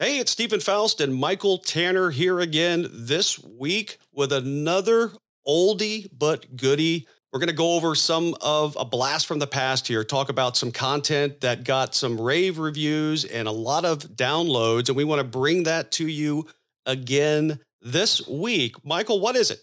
Hey, 0.00 0.18
it's 0.18 0.32
Steven 0.32 0.58
Foust 0.58 1.00
and 1.00 1.14
Michael 1.14 1.56
Tanner 1.56 2.10
here 2.10 2.40
again 2.40 2.88
this 2.92 3.38
week 3.38 3.98
with 4.12 4.32
another 4.32 5.12
oldie 5.46 6.08
but 6.12 6.56
goodie. 6.56 7.06
We're 7.32 7.38
going 7.38 7.48
to 7.48 7.54
go 7.54 7.74
over 7.76 7.94
some 7.94 8.34
of 8.40 8.76
a 8.76 8.84
blast 8.84 9.28
from 9.28 9.38
the 9.38 9.46
past 9.46 9.86
here, 9.86 10.02
talk 10.02 10.30
about 10.30 10.56
some 10.56 10.72
content 10.72 11.42
that 11.42 11.62
got 11.62 11.94
some 11.94 12.20
rave 12.20 12.58
reviews 12.58 13.24
and 13.24 13.46
a 13.46 13.52
lot 13.52 13.84
of 13.84 14.00
downloads. 14.00 14.88
And 14.88 14.96
we 14.96 15.04
want 15.04 15.20
to 15.20 15.38
bring 15.38 15.62
that 15.62 15.92
to 15.92 16.08
you 16.08 16.48
again 16.86 17.60
this 17.80 18.26
week. 18.26 18.84
Michael, 18.84 19.20
what 19.20 19.36
is 19.36 19.52
it? 19.52 19.60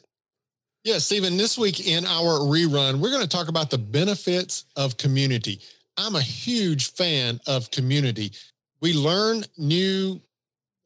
Yeah, 0.86 1.00
Steven, 1.00 1.36
this 1.36 1.58
week 1.58 1.86
in 1.86 2.06
our 2.06 2.40
rerun, 2.40 3.02
we're 3.02 3.12
going 3.12 3.22
to 3.22 3.28
talk 3.28 3.50
about 3.50 3.70
the 3.70 3.78
benefits 3.78 4.64
of 4.78 4.96
community. 4.96 5.60
I'm 5.98 6.16
a 6.16 6.22
huge 6.22 6.94
fan 6.94 7.42
of 7.48 7.70
community 7.70 8.32
we 8.82 8.94
learn 8.94 9.44
new 9.58 10.20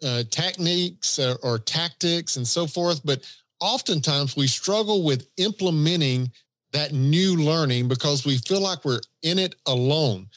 uh, 0.04 0.24
techniques 0.30 1.18
or, 1.20 1.38
or 1.42 1.58
tactics 1.58 2.36
and 2.36 2.48
so 2.48 2.68
forth, 2.68 3.02
but 3.06 3.24
oftentimes 3.60 4.36
we 4.36 4.48
struggle 4.48 5.04
with 5.04 5.28
implementing 5.38 6.32
that 6.74 6.92
new 6.92 7.38
learning 7.38 7.88
because 7.88 8.26
we 8.26 8.38
feel 8.38 8.62
like 8.62 8.84
we're 8.84 9.00
in 9.24 9.40
it 9.40 9.56
alone. 9.66 10.28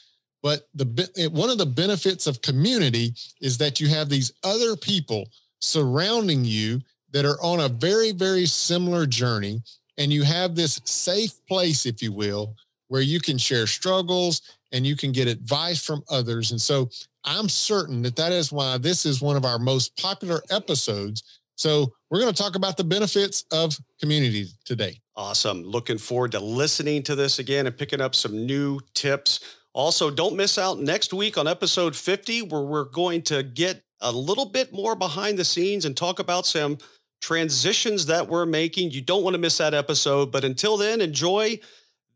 But 0.41 0.69
the 0.73 1.29
one 1.33 1.49
of 1.49 1.57
the 1.57 1.65
benefits 1.65 2.25
of 2.25 2.41
community 2.41 3.13
is 3.41 3.57
that 3.57 3.81
you 3.81 3.89
have 3.89 4.07
these 4.07 4.31
other 4.43 4.77
people 4.77 5.27
surrounding 5.59 6.45
you 6.45 6.81
that 7.11 7.25
are 7.25 7.41
on 7.41 7.59
a 7.59 7.67
very, 7.67 8.13
very 8.13 8.45
similar 8.45 9.05
journey. 9.05 9.61
And 9.97 10.13
you 10.13 10.23
have 10.23 10.55
this 10.55 10.79
safe 10.85 11.45
place, 11.45 11.85
if 11.85 12.01
you 12.01 12.13
will, 12.13 12.55
where 12.89 13.01
you 13.01 13.19
can 13.19 13.37
share 13.37 13.65
struggles 13.65 14.41
and 14.71 14.85
you 14.85 14.95
can 14.95 15.11
get 15.11 15.27
advice 15.27 15.83
from 15.83 16.03
others. 16.09 16.51
And 16.51 16.61
so 16.61 16.89
I'm 17.23 17.49
certain 17.49 18.01
that 18.03 18.15
that 18.17 18.31
is 18.31 18.51
why 18.51 18.77
this 18.77 19.05
is 19.05 19.21
one 19.21 19.35
of 19.35 19.45
our 19.45 19.57
most 19.57 19.97
popular 19.97 20.41
episodes. 20.51 21.23
So 21.55 21.91
we're 22.09 22.19
going 22.19 22.33
to 22.33 22.43
talk 22.43 22.55
about 22.55 22.77
the 22.77 22.83
benefits 22.83 23.45
of 23.51 23.77
community 23.99 24.47
today. 24.65 24.99
Awesome. 25.15 25.63
Looking 25.63 25.97
forward 25.97 26.31
to 26.31 26.39
listening 26.39 27.03
to 27.03 27.15
this 27.15 27.39
again 27.39 27.67
and 27.67 27.77
picking 27.77 28.01
up 28.01 28.15
some 28.15 28.45
new 28.45 28.79
tips. 28.93 29.41
Also, 29.73 30.09
don't 30.09 30.35
miss 30.35 30.57
out 30.57 30.79
next 30.79 31.13
week 31.13 31.37
on 31.37 31.47
episode 31.47 31.95
50, 31.95 32.43
where 32.43 32.61
we're 32.61 32.85
going 32.85 33.21
to 33.23 33.43
get 33.43 33.83
a 34.01 34.11
little 34.11 34.45
bit 34.45 34.71
more 34.71 34.95
behind 34.95 35.37
the 35.37 35.43
scenes 35.43 35.85
and 35.85 35.95
talk 35.97 36.19
about 36.19 36.45
some 36.45 36.77
transitions 37.21 38.05
that 38.05 38.27
we're 38.27 38.45
making. 38.45 38.91
You 38.91 39.01
don't 39.01 39.23
want 39.23 39.33
to 39.33 39.39
miss 39.39 39.57
that 39.57 39.73
episode. 39.73 40.31
But 40.31 40.45
until 40.45 40.77
then, 40.77 41.01
enjoy 41.01 41.59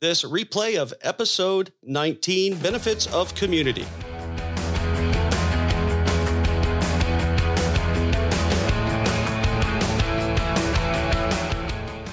this 0.04 0.24
replay 0.26 0.76
of 0.76 0.94
episode 1.02 1.72
19 1.84 2.58
Benefits 2.58 3.08
of 3.14 3.34
Community. 3.36 3.86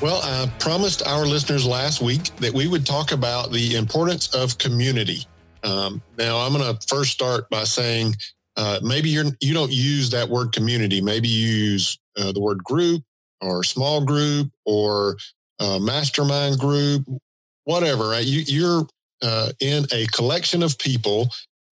Well, 0.00 0.20
I 0.22 0.48
promised 0.60 1.04
our 1.04 1.26
listeners 1.26 1.66
last 1.66 2.00
week 2.00 2.32
that 2.36 2.52
we 2.54 2.68
would 2.68 2.86
talk 2.86 3.10
about 3.10 3.50
the 3.50 3.74
importance 3.74 4.32
of 4.36 4.56
community. 4.56 5.26
Um, 5.64 6.00
now, 6.16 6.38
I'm 6.38 6.52
going 6.52 6.72
to 6.72 6.86
first 6.86 7.10
start 7.10 7.50
by 7.50 7.64
saying 7.64 8.14
uh, 8.56 8.78
maybe 8.84 9.08
you're 9.08 9.24
you 9.40 9.52
don't 9.52 9.72
use 9.72 10.10
that 10.10 10.28
word 10.28 10.52
community. 10.52 11.00
Maybe 11.00 11.26
you 11.26 11.48
use 11.48 11.98
uh, 12.16 12.30
the 12.30 12.40
word 12.40 12.62
group 12.62 13.02
or 13.40 13.64
small 13.64 14.04
group 14.04 14.48
or 14.64 15.16
uh, 15.58 15.80
mastermind 15.80 16.60
group, 16.60 17.04
whatever, 17.64 18.08
right? 18.08 18.24
You, 18.24 18.40
you're 18.46 18.86
uh, 19.22 19.52
in 19.60 19.84
a 19.92 20.06
collection 20.06 20.62
of 20.62 20.78
people 20.78 21.28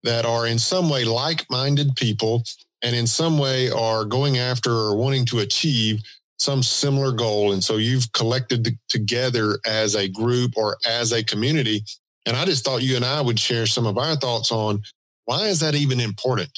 that 0.04 0.26
are 0.26 0.48
in 0.48 0.60
some 0.60 0.90
way 0.90 1.06
like-minded 1.06 1.96
people 1.96 2.44
and 2.82 2.96
in 2.96 3.08
some 3.08 3.38
way 3.38 3.70
are 3.72 4.04
going 4.04 4.38
after 4.38 4.72
or 4.72 4.96
wanting 4.96 5.26
to 5.26 5.40
achieve 5.40 6.02
some 6.38 6.62
similar 6.62 7.12
goal. 7.12 7.54
And 7.54 7.64
so 7.64 7.78
you've 7.78 8.12
collected 8.12 8.78
together 8.90 9.60
as 9.66 9.96
a 9.96 10.10
group 10.10 10.54
or 10.58 10.78
as 10.86 11.14
a 11.14 11.24
community. 11.24 11.84
And 12.26 12.36
I 12.36 12.46
just 12.46 12.66
thought 12.66 12.82
you 12.82 12.96
and 12.96 13.06
I 13.06 13.22
would 13.22 13.40
share 13.40 13.66
some 13.66 13.86
of 13.86 13.98
our 13.98 14.16
thoughts 14.16 14.52
on 14.52 14.82
why 15.26 15.48
is 15.48 15.62
that 15.62 15.76
even 15.76 16.00
important? 16.00 16.52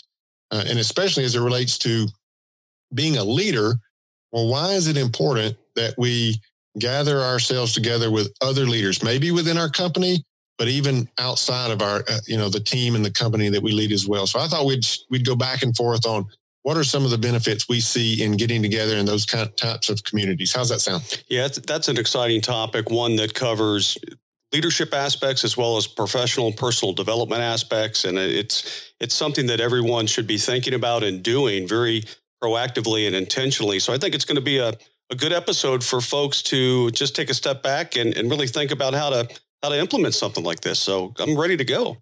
Uh, 0.52 0.64
and 0.68 0.80
especially 0.80 1.24
as 1.24 1.35
it 1.35 1.41
relates 1.41 1.78
to 1.80 2.08
being 2.94 3.18
a 3.18 3.24
leader, 3.24 3.74
well, 4.31 4.47
why 4.47 4.72
is 4.74 4.88
it 4.88 4.97
important 4.97 5.56
that 5.75 5.94
we 5.97 6.41
gather 6.80 7.22
ourselves 7.22 7.74
together 7.74 8.12
with 8.12 8.34
other 8.41 8.66
leaders, 8.66 9.03
maybe 9.03 9.31
within 9.31 9.58
our 9.58 9.69
company, 9.69 10.24
but 10.58 10.68
even 10.68 11.08
outside 11.18 11.72
of 11.72 11.81
our, 11.81 12.03
uh, 12.08 12.19
you 12.28 12.38
know, 12.38 12.50
the 12.50 12.59
team 12.59 12.96
and 12.96 13.03
the 13.03 13.12
company 13.12 13.50
that 13.50 13.62
we 13.62 13.72
lead 13.72 13.91
as 13.91 14.08
well. 14.08 14.28
So 14.28 14.40
I 14.40 14.47
thought 14.47 14.66
we'd 14.66 14.85
we'd 15.09 15.25
go 15.25 15.35
back 15.35 15.64
and 15.64 15.75
forth 15.75 16.06
on 16.06 16.25
what 16.64 16.78
are 16.78 16.84
some 16.84 17.06
of 17.06 17.12
the 17.12 17.18
benefits 17.18 17.69
we 17.69 17.80
see 17.80 18.24
in 18.24 18.38
getting 18.38 18.62
together 18.62 18.96
in 18.96 19.06
those 19.06 19.25
kind 19.25 19.47
of 19.47 19.56
types 19.56 19.90
of 19.90 20.03
communities. 20.03 20.52
How's 20.53 20.69
that 20.69 20.80
sound? 20.80 21.24
Yeah, 21.28 21.47
that's 21.47 21.88
an 21.88 21.97
exciting 21.97 22.41
topic, 22.41 22.90
one 22.90 23.16
that 23.18 23.34
covers 23.34 23.97
leadership 24.52 24.94
aspects 24.94 25.44
as 25.44 25.58
well 25.58 25.78
as 25.78 25.85
professional 25.85 26.47
and 26.47 26.58
personal 26.58 26.94
development 26.94 27.41
aspects 27.41 28.06
and 28.06 28.18
it's 28.18 28.94
it's 29.02 29.14
something 29.14 29.47
that 29.47 29.59
everyone 29.59 30.08
should 30.08 30.28
be 30.28 30.38
thinking 30.38 30.74
about 30.74 31.03
and 31.03 31.22
doing 31.22 31.68
very 31.68 32.03
proactively 32.41 33.08
and 33.08 33.16
intentionally. 33.16 33.80
So 33.80 33.94
I 33.94 33.97
think 33.97 34.16
it's 34.16 34.25
going 34.25 34.35
to 34.35 34.41
be 34.41 34.59
a 34.59 34.74
a 35.12 35.16
good 35.16 35.34
episode 35.34 35.84
for 35.84 36.02
folks 36.02 36.42
to 36.44 36.90
just 36.92 37.16
take 37.16 37.30
a 37.30 37.34
step 37.34 37.62
back 37.62 37.96
and, 37.96 38.16
and 38.16 38.30
really 38.30 38.48
think 38.48 38.72
about 38.72 38.94
how 38.94 39.10
to 39.10 39.28
how 39.62 39.70
to 39.70 39.80
implement 39.80 40.14
something 40.14 40.44
like 40.44 40.62
this. 40.62 40.80
So 40.80 41.14
I'm 41.20 41.38
ready 41.38 41.58
to 41.58 41.66
go. 41.66 41.98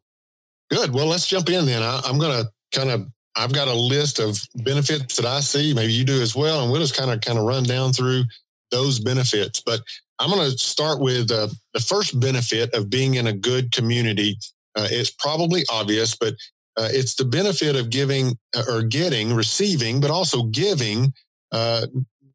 Good. 0.69 0.93
Well, 0.93 1.07
let's 1.07 1.27
jump 1.27 1.49
in 1.49 1.65
then. 1.65 1.81
I, 1.81 2.01
I'm 2.05 2.17
going 2.17 2.43
to 2.43 2.49
kind 2.77 2.89
of 2.89 3.07
I've 3.35 3.53
got 3.53 3.67
a 3.67 3.73
list 3.73 4.19
of 4.19 4.37
benefits 4.55 5.15
that 5.17 5.25
I 5.25 5.39
see. 5.39 5.73
Maybe 5.73 5.93
you 5.93 6.03
do 6.03 6.21
as 6.21 6.35
well, 6.35 6.61
and 6.61 6.71
we'll 6.71 6.81
just 6.81 6.95
kind 6.95 7.11
of 7.11 7.21
kind 7.21 7.37
of 7.37 7.45
run 7.45 7.63
down 7.63 7.93
through 7.93 8.23
those 8.71 8.99
benefits. 8.99 9.61
But 9.61 9.81
I'm 10.19 10.29
going 10.29 10.51
to 10.51 10.57
start 10.57 10.99
with 10.99 11.31
uh, 11.31 11.47
the 11.73 11.79
first 11.79 12.19
benefit 12.19 12.73
of 12.73 12.89
being 12.89 13.15
in 13.15 13.27
a 13.27 13.33
good 13.33 13.71
community. 13.71 14.37
Uh, 14.75 14.87
it's 14.89 15.11
probably 15.11 15.63
obvious, 15.71 16.15
but 16.15 16.35
uh, 16.77 16.89
it's 16.91 17.15
the 17.15 17.25
benefit 17.25 17.75
of 17.75 17.89
giving 17.89 18.37
uh, 18.55 18.63
or 18.67 18.83
getting, 18.83 19.33
receiving, 19.33 19.99
but 19.99 20.11
also 20.11 20.43
giving 20.43 21.13
uh, 21.51 21.85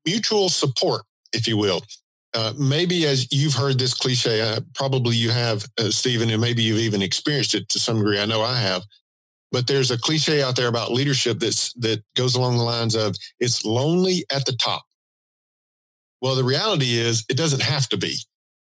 mutual 0.08 0.48
support, 0.48 1.02
if 1.32 1.46
you 1.46 1.56
will. 1.56 1.82
Uh, 2.34 2.52
maybe 2.58 3.06
as 3.06 3.30
you've 3.32 3.54
heard 3.54 3.78
this 3.78 3.94
cliche, 3.94 4.40
uh, 4.40 4.60
probably 4.74 5.16
you 5.16 5.30
have, 5.30 5.64
uh, 5.78 5.90
Steven, 5.90 6.30
and 6.30 6.40
maybe 6.40 6.62
you've 6.62 6.78
even 6.78 7.02
experienced 7.02 7.54
it 7.54 7.68
to 7.68 7.78
some 7.78 7.98
degree. 7.98 8.20
I 8.20 8.26
know 8.26 8.42
I 8.42 8.58
have. 8.58 8.82
But 9.50 9.66
there's 9.66 9.90
a 9.90 9.98
cliche 9.98 10.42
out 10.42 10.56
there 10.56 10.68
about 10.68 10.92
leadership 10.92 11.38
that's 11.38 11.72
that 11.74 12.02
goes 12.16 12.34
along 12.34 12.58
the 12.58 12.64
lines 12.64 12.94
of 12.94 13.16
it's 13.40 13.64
lonely 13.64 14.26
at 14.30 14.44
the 14.44 14.52
top. 14.52 14.82
Well, 16.20 16.34
the 16.34 16.44
reality 16.44 16.98
is 16.98 17.24
it 17.30 17.38
doesn't 17.38 17.62
have 17.62 17.88
to 17.88 17.96
be. 17.96 18.16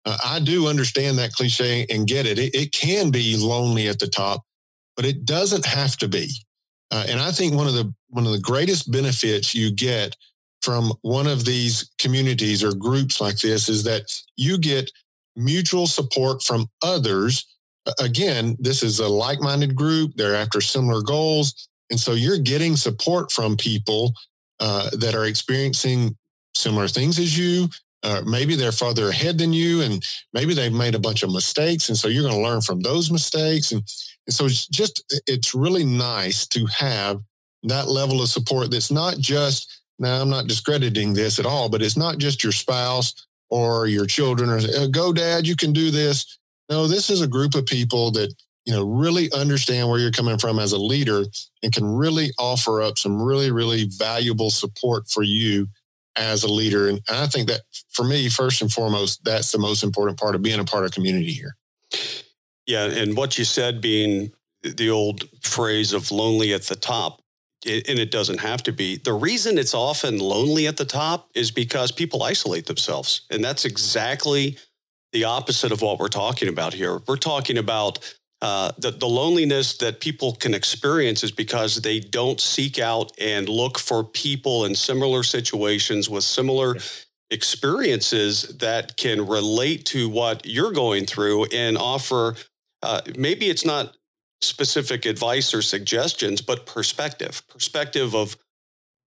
Uh, 0.05 0.17
I 0.23 0.39
do 0.39 0.67
understand 0.67 1.17
that 1.17 1.33
cliche 1.33 1.85
and 1.91 2.07
get 2.07 2.25
it. 2.25 2.39
it. 2.39 2.55
It 2.55 2.71
can 2.71 3.11
be 3.11 3.37
lonely 3.37 3.87
at 3.87 3.99
the 3.99 4.07
top, 4.07 4.41
but 4.95 5.05
it 5.05 5.25
doesn't 5.25 5.65
have 5.65 5.95
to 5.97 6.07
be. 6.07 6.31
Uh, 6.89 7.05
and 7.07 7.19
I 7.19 7.31
think 7.31 7.53
one 7.53 7.67
of 7.67 7.75
the 7.75 7.93
one 8.09 8.25
of 8.25 8.31
the 8.31 8.39
greatest 8.39 8.91
benefits 8.91 9.53
you 9.53 9.71
get 9.71 10.15
from 10.63 10.93
one 11.01 11.27
of 11.27 11.43
these 11.43 11.91
communities 11.99 12.63
or 12.63 12.73
groups 12.73 13.19
like 13.19 13.37
this 13.39 13.67
is 13.67 13.83
that 13.83 14.03
you 14.37 14.57
get 14.57 14.89
mutual 15.35 15.87
support 15.87 16.41
from 16.41 16.67
others. 16.81 17.45
Again, 17.99 18.55
this 18.59 18.81
is 18.81 18.99
a 18.99 19.07
like 19.07 19.41
minded 19.41 19.75
group, 19.75 20.13
they're 20.15 20.35
after 20.35 20.61
similar 20.61 21.01
goals. 21.01 21.67
And 21.89 21.99
so 21.99 22.13
you're 22.13 22.37
getting 22.37 22.77
support 22.77 23.31
from 23.31 23.57
people 23.57 24.13
uh, 24.61 24.89
that 24.93 25.15
are 25.15 25.25
experiencing 25.25 26.15
similar 26.55 26.87
things 26.87 27.19
as 27.19 27.37
you. 27.37 27.67
Uh, 28.03 28.21
maybe 28.25 28.55
they're 28.55 28.71
farther 28.71 29.09
ahead 29.09 29.37
than 29.37 29.53
you, 29.53 29.81
and 29.81 30.05
maybe 30.33 30.53
they've 30.53 30.73
made 30.73 30.95
a 30.95 30.99
bunch 30.99 31.23
of 31.23 31.31
mistakes. 31.31 31.89
And 31.89 31.97
so 31.97 32.07
you're 32.07 32.23
going 32.23 32.35
to 32.35 32.49
learn 32.49 32.61
from 32.61 32.81
those 32.81 33.11
mistakes. 33.11 33.71
And, 33.71 33.81
and 34.27 34.33
so 34.33 34.45
it's 34.45 34.67
just, 34.67 35.03
it's 35.27 35.53
really 35.53 35.85
nice 35.85 36.47
to 36.47 36.65
have 36.67 37.21
that 37.63 37.87
level 37.87 38.21
of 38.21 38.29
support 38.29 38.71
that's 38.71 38.91
not 38.91 39.17
just 39.19 39.82
now, 40.03 40.21
I'm 40.21 40.29
not 40.29 40.47
discrediting 40.47 41.13
this 41.13 41.39
at 41.39 41.45
all, 41.45 41.69
but 41.69 41.81
it's 41.81 41.97
not 41.97 42.19
just 42.19 42.43
your 42.43 42.51
spouse 42.51 43.25
or 43.49 43.87
your 43.87 44.05
children 44.05 44.49
or 44.49 44.57
uh, 44.57 44.87
go, 44.87 45.11
dad, 45.11 45.47
you 45.47 45.55
can 45.55 45.73
do 45.73 45.89
this. 45.89 46.37
No, 46.69 46.87
this 46.87 47.09
is 47.09 47.21
a 47.21 47.27
group 47.27 47.55
of 47.55 47.65
people 47.65 48.11
that, 48.11 48.33
you 48.65 48.73
know, 48.73 48.85
really 48.85 49.31
understand 49.31 49.89
where 49.89 49.99
you're 49.99 50.11
coming 50.11 50.37
from 50.37 50.59
as 50.59 50.71
a 50.71 50.77
leader 50.77 51.23
and 51.61 51.73
can 51.73 51.85
really 51.85 52.31
offer 52.37 52.81
up 52.81 52.97
some 52.97 53.21
really, 53.21 53.51
really 53.51 53.89
valuable 53.97 54.49
support 54.49 55.07
for 55.09 55.23
you 55.23 55.67
as 56.15 56.43
a 56.43 56.51
leader. 56.51 56.87
And 56.89 57.01
I 57.09 57.27
think 57.27 57.47
that 57.49 57.61
for 57.89 58.05
me, 58.05 58.29
first 58.29 58.61
and 58.61 58.71
foremost, 58.71 59.23
that's 59.23 59.51
the 59.51 59.57
most 59.57 59.83
important 59.83 60.19
part 60.19 60.35
of 60.35 60.41
being 60.41 60.59
a 60.59 60.65
part 60.65 60.85
of 60.85 60.91
community 60.91 61.31
here. 61.31 61.55
Yeah. 62.65 62.85
And 62.85 63.17
what 63.17 63.37
you 63.37 63.45
said 63.45 63.81
being 63.81 64.31
the 64.63 64.89
old 64.89 65.27
phrase 65.41 65.91
of 65.91 66.11
lonely 66.11 66.53
at 66.53 66.63
the 66.63 66.75
top, 66.75 67.21
and 67.65 67.99
it 67.99 68.11
doesn't 68.11 68.39
have 68.39 68.63
to 68.63 68.71
be. 68.71 68.97
The 68.97 69.13
reason 69.13 69.57
it's 69.57 69.73
often 69.73 70.19
lonely 70.19 70.67
at 70.67 70.77
the 70.77 70.85
top 70.85 71.29
is 71.35 71.51
because 71.51 71.91
people 71.91 72.23
isolate 72.23 72.65
themselves. 72.65 73.21
And 73.29 73.43
that's 73.43 73.65
exactly 73.65 74.57
the 75.11 75.25
opposite 75.25 75.71
of 75.71 75.81
what 75.81 75.99
we're 75.99 76.07
talking 76.07 76.49
about 76.49 76.73
here. 76.73 76.99
We're 77.07 77.17
talking 77.17 77.57
about 77.57 77.99
uh, 78.41 78.71
the, 78.77 78.91
the 78.91 79.07
loneliness 79.07 79.77
that 79.77 80.01
people 80.01 80.33
can 80.33 80.53
experience 80.53 81.23
is 81.23 81.31
because 81.31 81.77
they 81.77 81.99
don't 81.99 82.41
seek 82.41 82.79
out 82.79 83.11
and 83.19 83.47
look 83.47 83.79
for 83.79 84.03
people 84.03 84.65
in 84.65 84.75
similar 84.75 85.23
situations 85.23 86.09
with 86.09 86.25
similar 86.25 86.75
experiences 87.31 88.57
that 88.57 88.97
can 88.97 89.25
relate 89.25 89.85
to 89.85 90.09
what 90.09 90.45
you're 90.45 90.73
going 90.73 91.05
through 91.05 91.45
and 91.45 91.77
offer 91.77 92.35
uh, 92.83 93.01
maybe 93.17 93.49
it's 93.49 93.65
not 93.65 93.95
specific 94.43 95.05
advice 95.05 95.53
or 95.53 95.61
suggestions 95.61 96.41
but 96.41 96.65
perspective 96.65 97.41
perspective 97.47 98.13
of 98.15 98.35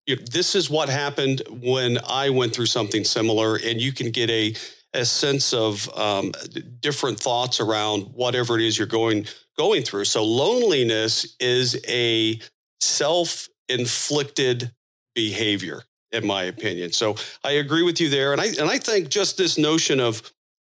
you 0.07 0.15
know, 0.15 0.21
this 0.31 0.55
is 0.55 0.69
what 0.69 0.89
happened 0.89 1.41
when 1.49 1.97
i 2.07 2.29
went 2.29 2.53
through 2.53 2.65
something 2.65 3.03
similar 3.03 3.55
and 3.55 3.81
you 3.81 3.91
can 3.91 4.11
get 4.11 4.29
a 4.29 4.55
a 4.95 5.05
sense 5.05 5.53
of 5.53 5.89
um, 5.97 6.31
different 6.79 7.19
thoughts 7.19 7.59
around 7.59 8.03
whatever 8.13 8.57
it 8.57 8.65
is 8.65 8.77
you're 8.77 8.87
going 8.87 9.25
going 9.57 9.83
through. 9.83 10.05
So 10.05 10.23
loneliness 10.23 11.35
is 11.39 11.79
a 11.87 12.39
self-inflicted 12.81 14.71
behavior, 15.13 15.83
in 16.11 16.25
my 16.25 16.43
opinion. 16.43 16.91
So 16.91 17.15
I 17.43 17.51
agree 17.51 17.83
with 17.83 18.01
you 18.01 18.09
there, 18.09 18.31
and 18.31 18.41
I 18.41 18.47
and 18.47 18.69
I 18.69 18.77
think 18.77 19.09
just 19.09 19.37
this 19.37 19.57
notion 19.57 19.99
of 19.99 20.31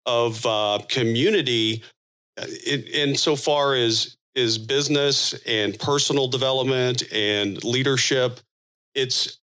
of 0.06 0.46
uh, 0.46 0.80
community, 0.88 1.84
uh, 2.40 2.46
in, 2.66 2.84
insofar 2.84 3.76
as 3.76 4.17
is 4.38 4.60
business 4.60 5.34
and 5.48 5.78
personal 5.80 6.28
development 6.28 7.04
and 7.12 7.62
leadership, 7.64 8.40
it's 8.94 9.40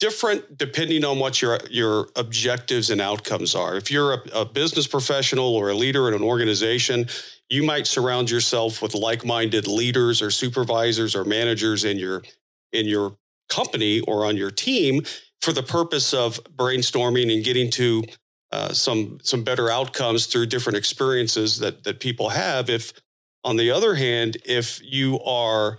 different 0.00 0.58
depending 0.58 1.04
on 1.04 1.18
what 1.18 1.42
your 1.42 1.60
your 1.70 2.08
objectives 2.16 2.90
and 2.90 3.00
outcomes 3.00 3.54
are. 3.54 3.76
If 3.76 3.90
you're 3.90 4.14
a, 4.14 4.22
a, 4.34 4.44
business 4.44 4.86
professional 4.86 5.54
or 5.54 5.68
a 5.68 5.74
leader 5.74 6.08
in 6.08 6.14
an 6.14 6.22
organization, 6.22 7.06
you 7.50 7.62
might 7.62 7.86
surround 7.86 8.30
yourself 8.30 8.82
with 8.82 8.94
like-minded 8.94 9.68
leaders 9.68 10.20
or 10.22 10.30
supervisors 10.30 11.14
or 11.14 11.24
managers 11.24 11.84
in 11.84 11.98
your 11.98 12.22
in 12.72 12.86
your 12.86 13.16
company 13.50 14.00
or 14.00 14.24
on 14.24 14.36
your 14.36 14.50
team 14.50 15.02
for 15.42 15.52
the 15.52 15.62
purpose 15.62 16.14
of 16.14 16.42
brainstorming 16.56 17.32
and 17.32 17.44
getting 17.44 17.70
to 17.70 18.02
uh, 18.52 18.72
some 18.72 19.18
some 19.22 19.44
better 19.44 19.70
outcomes 19.70 20.26
through 20.26 20.46
different 20.46 20.78
experiences 20.78 21.58
that 21.58 21.84
that 21.84 22.00
people 22.00 22.30
have. 22.30 22.70
If 22.70 22.92
on 23.44 23.56
the 23.56 23.70
other 23.70 23.94
hand, 23.94 24.38
if 24.44 24.80
you 24.82 25.20
are 25.20 25.78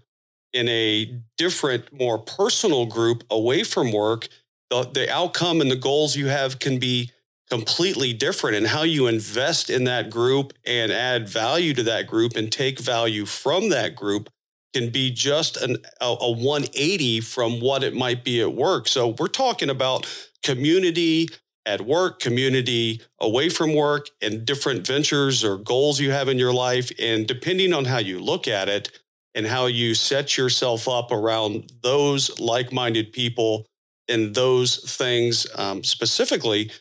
in 0.53 0.69
a 0.69 1.19
different, 1.37 1.91
more 1.91 2.17
personal 2.17 2.85
group 2.85 3.23
away 3.29 3.63
from 3.63 3.91
work, 3.91 4.27
the, 4.69 4.83
the 4.83 5.11
outcome 5.11 5.61
and 5.61 5.69
the 5.69 5.75
goals 5.75 6.15
you 6.15 6.27
have 6.27 6.59
can 6.59 6.79
be 6.79 7.11
completely 7.49 8.13
different 8.13 8.55
and 8.55 8.67
how 8.67 8.83
you 8.83 9.07
invest 9.07 9.69
in 9.69 9.83
that 9.83 10.09
group 10.09 10.53
and 10.65 10.91
add 10.91 11.29
value 11.29 11.73
to 11.73 11.83
that 11.83 12.07
group 12.07 12.35
and 12.35 12.51
take 12.51 12.79
value 12.79 13.25
from 13.25 13.69
that 13.69 13.95
group 13.95 14.29
can 14.73 14.89
be 14.89 15.11
just 15.11 15.57
an, 15.57 15.77
a, 16.01 16.15
a 16.19 16.31
180 16.31 17.21
from 17.21 17.61
what 17.61 17.83
it 17.83 17.93
might 17.93 18.23
be 18.23 18.41
at 18.41 18.53
work. 18.53 18.87
So 18.87 19.15
we're 19.19 19.27
talking 19.27 19.69
about 19.69 20.05
community 20.43 21.29
at 21.65 21.81
work, 21.81 22.19
community 22.19 23.01
away 23.19 23.49
from 23.49 23.73
work, 23.73 24.09
and 24.21 24.45
different 24.45 24.85
ventures 24.85 25.43
or 25.43 25.57
goals 25.57 25.99
you 25.99 26.11
have 26.11 26.27
in 26.27 26.37
your 26.37 26.53
life. 26.53 26.91
And 26.99 27.27
depending 27.27 27.73
on 27.73 27.85
how 27.85 27.97
you 27.97 28.19
look 28.19 28.47
at 28.47 28.69
it, 28.69 28.91
and 29.35 29.45
how 29.45 29.65
you 29.65 29.93
set 29.93 30.37
yourself 30.37 30.87
up 30.87 31.11
around 31.11 31.71
those 31.83 32.39
like 32.39 32.71
minded 32.71 33.11
people 33.11 33.67
and 34.07 34.33
those 34.33 34.77
things 34.97 35.45
um, 35.55 35.83
specifically 35.83 36.71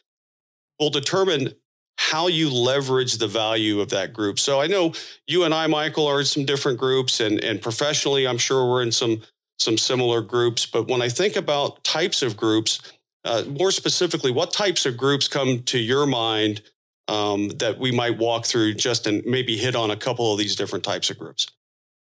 will 0.78 0.90
determine 0.90 1.52
how 1.98 2.28
you 2.28 2.50
leverage 2.50 3.18
the 3.18 3.26
value 3.26 3.80
of 3.80 3.90
that 3.90 4.12
group. 4.12 4.38
So 4.38 4.60
I 4.60 4.66
know 4.66 4.92
you 5.26 5.44
and 5.44 5.52
I, 5.52 5.66
Michael, 5.66 6.06
are 6.06 6.20
in 6.20 6.26
some 6.26 6.44
different 6.44 6.78
groups, 6.78 7.20
and, 7.20 7.42
and 7.42 7.60
professionally, 7.60 8.26
I'm 8.26 8.38
sure 8.38 8.68
we're 8.68 8.82
in 8.82 8.92
some 8.92 9.22
some 9.60 9.78
similar 9.78 10.20
groups. 10.20 10.66
But 10.66 10.88
when 10.88 11.00
I 11.00 11.08
think 11.08 11.36
about 11.36 11.82
types 11.84 12.22
of 12.22 12.36
groups, 12.36 12.80
uh, 13.24 13.44
more 13.48 13.70
specifically, 13.70 14.30
what 14.30 14.52
types 14.52 14.86
of 14.86 14.96
groups 14.96 15.28
come 15.28 15.62
to 15.64 15.78
your 15.78 16.06
mind 16.06 16.62
um, 17.08 17.48
that 17.58 17.78
we 17.78 17.90
might 17.90 18.18
walk 18.18 18.46
through 18.46 18.74
just 18.74 19.06
and 19.06 19.24
maybe 19.24 19.56
hit 19.56 19.74
on 19.74 19.90
a 19.90 19.96
couple 19.96 20.32
of 20.32 20.38
these 20.38 20.56
different 20.56 20.84
types 20.84 21.10
of 21.10 21.18
groups? 21.18 21.46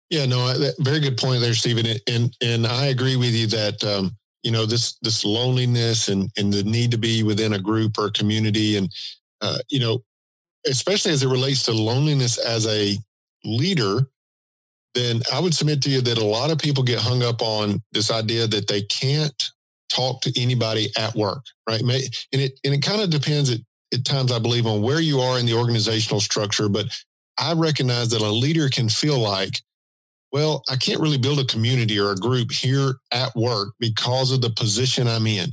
Yeah, 0.10 0.26
no, 0.26 0.54
very 0.80 1.00
good 1.00 1.18
point 1.18 1.42
there, 1.42 1.54
Steven. 1.54 1.86
And 2.08 2.36
and 2.42 2.68
I 2.68 2.88
agree 2.88 3.16
with 3.16 3.34
you 3.34 3.48
that 3.48 3.84
um, 3.84 4.12
you 4.44 4.52
know 4.52 4.66
this 4.66 4.98
this 5.02 5.24
loneliness 5.24 6.10
and 6.10 6.30
and 6.38 6.52
the 6.52 6.64
need 6.64 6.92
to 6.92 6.98
be 6.98 7.24
within 7.24 7.54
a 7.54 7.60
group 7.60 7.98
or 7.98 8.10
community, 8.10 8.76
and 8.78 8.92
uh, 9.42 9.60
you 9.70 9.80
know, 9.80 10.04
especially 10.68 11.14
as 11.14 11.24
it 11.24 11.30
relates 11.30 11.64
to 11.64 11.72
loneliness 11.72 12.38
as 12.38 12.68
a 12.68 12.98
leader, 13.46 14.08
then 14.96 15.22
I 15.32 15.40
would 15.40 15.54
submit 15.54 15.82
to 15.84 15.90
you 15.90 16.02
that 16.02 16.18
a 16.18 16.26
lot 16.26 16.52
of 16.52 16.58
people 16.58 16.84
get 16.84 17.00
hung 17.00 17.24
up 17.24 17.42
on 17.42 17.82
this 17.92 18.12
idea 18.12 18.48
that 18.48 18.68
they 18.68 18.82
can't 18.82 19.52
talk 19.92 20.22
to 20.22 20.42
anybody 20.42 20.90
at 20.98 21.16
work, 21.16 21.44
right? 21.68 21.82
And 21.82 21.92
it 21.92 22.60
and 22.64 22.74
it 22.74 22.82
kind 22.82 23.02
of 23.02 23.10
depends 23.10 23.50
at, 23.50 23.60
at 23.94 24.06
times, 24.06 24.32
I 24.32 24.40
believe, 24.40 24.66
on 24.66 24.82
where 24.82 25.02
you 25.02 25.20
are 25.20 25.40
in 25.40 25.46
the 25.46 25.54
organizational 25.54 26.22
structure. 26.22 26.70
But 26.70 26.88
I 27.38 27.54
recognize 27.54 28.10
that 28.10 28.22
a 28.22 28.30
leader 28.30 28.70
can 28.70 28.90
feel 28.90 29.20
like 29.20 29.62
well, 30.32 30.64
I 30.70 30.78
can't 30.78 31.02
really 31.02 31.18
build 31.18 31.40
a 31.40 31.46
community 31.46 32.00
or 32.00 32.12
a 32.12 32.16
group 32.16 32.52
here 32.52 32.94
at 33.12 33.36
work 33.36 33.74
because 33.80 34.32
of 34.32 34.42
the 34.42 34.50
position 34.50 35.08
I'm 35.08 35.28
in. 35.28 35.52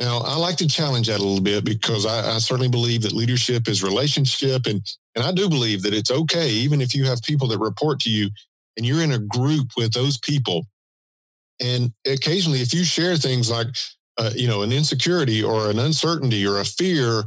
Now, 0.00 0.18
I 0.18 0.36
like 0.36 0.56
to 0.56 0.68
challenge 0.68 1.08
that 1.08 1.20
a 1.20 1.22
little 1.22 1.42
bit 1.42 1.64
because 1.64 2.06
I, 2.06 2.36
I, 2.36 2.38
certainly 2.38 2.70
believe 2.70 3.02
that 3.02 3.12
leadership 3.12 3.68
is 3.68 3.82
relationship. 3.82 4.64
And, 4.64 4.80
and 5.14 5.22
I 5.22 5.30
do 5.30 5.50
believe 5.50 5.82
that 5.82 5.92
it's 5.92 6.10
okay, 6.10 6.48
even 6.48 6.80
if 6.80 6.94
you 6.94 7.04
have 7.04 7.22
people 7.22 7.48
that 7.48 7.58
report 7.58 8.00
to 8.00 8.10
you 8.10 8.30
and 8.78 8.86
you're 8.86 9.02
in 9.02 9.12
a 9.12 9.18
group 9.18 9.68
with 9.76 9.92
those 9.92 10.16
people. 10.16 10.66
And 11.60 11.92
occasionally, 12.06 12.60
if 12.60 12.72
you 12.72 12.84
share 12.84 13.16
things 13.16 13.50
like, 13.50 13.68
uh, 14.18 14.30
you 14.34 14.48
know, 14.48 14.62
an 14.62 14.72
insecurity 14.72 15.42
or 15.42 15.70
an 15.70 15.78
uncertainty 15.78 16.46
or 16.46 16.58
a 16.58 16.64
fear, 16.64 17.24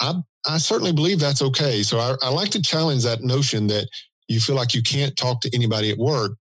I, 0.00 0.14
I 0.46 0.58
certainly 0.58 0.92
believe 0.92 1.20
that's 1.20 1.42
okay. 1.42 1.82
So 1.82 1.98
I, 1.98 2.16
I 2.22 2.30
like 2.30 2.50
to 2.50 2.62
challenge 2.62 3.04
that 3.04 3.22
notion 3.22 3.66
that 3.68 3.88
you 4.28 4.40
feel 4.40 4.56
like 4.56 4.74
you 4.74 4.82
can't 4.82 5.16
talk 5.16 5.40
to 5.42 5.54
anybody 5.54 5.90
at 5.90 5.98
work. 5.98 6.32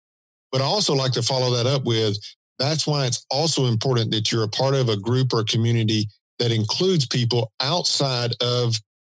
But 0.52 0.62
I 0.62 0.66
also 0.66 0.94
like 0.94 1.12
to 1.14 1.22
follow 1.22 1.52
that 1.56 1.66
up 1.66 1.84
with 1.86 2.18
that's 2.60 2.86
why 2.86 3.06
it's 3.06 3.26
also 3.30 3.66
important 3.66 4.12
that 4.12 4.32
you're 4.32 4.44
a 4.44 4.48
part 4.50 4.76
of 4.76 4.90
a 4.90 4.98
group 4.98 5.34
or 5.34 5.44
community 5.44 6.08
that 6.40 6.52
includes 6.52 7.06
people 7.06 7.52
outside 7.60 8.34
of 8.42 8.76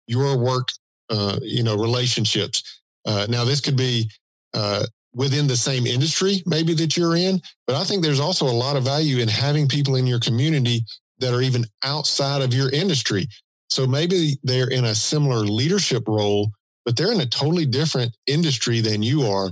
your 0.07 0.39
work, 0.39 0.69
uh, 1.11 1.39
you 1.43 1.63
know, 1.63 1.77
relationships. 1.77 2.81
Uh, 3.05 3.27
now, 3.29 3.45
this 3.45 3.61
could 3.61 3.77
be 3.77 4.11
uh, 4.55 4.85
within 5.15 5.47
the 5.47 5.57
same 5.57 5.87
industry, 5.87 6.43
maybe 6.47 6.75
that 6.75 6.97
you're 6.97 7.17
in, 7.17 7.41
but 7.67 7.77
I 7.77 7.85
think 7.85 8.03
there's 8.03 8.21
also 8.21 8.47
a 8.47 8.53
lot 8.53 8.77
of 8.77 8.85
value 8.85 9.19
in 9.19 9.29
having 9.29 9.69
people 9.69 9.97
in 9.97 10.07
your 10.07 10.21
community 10.21 10.85
that 11.19 11.33
are 11.33 11.41
even 11.41 11.65
outside 11.85 12.43
of 12.43 12.53
your 12.53 12.71
industry. 12.71 13.29
So 13.71 13.87
maybe 13.87 14.39
they're 14.43 14.71
in 14.71 14.85
a 14.85 14.95
similar 14.95 15.39
leadership 15.39 16.07
role, 16.09 16.51
but 16.85 16.97
they're 16.97 17.13
in 17.13 17.21
a 17.21 17.27
totally 17.27 17.67
different 17.67 18.17
industry 18.27 18.81
than 18.81 19.03
you 19.03 19.23
are. 19.23 19.51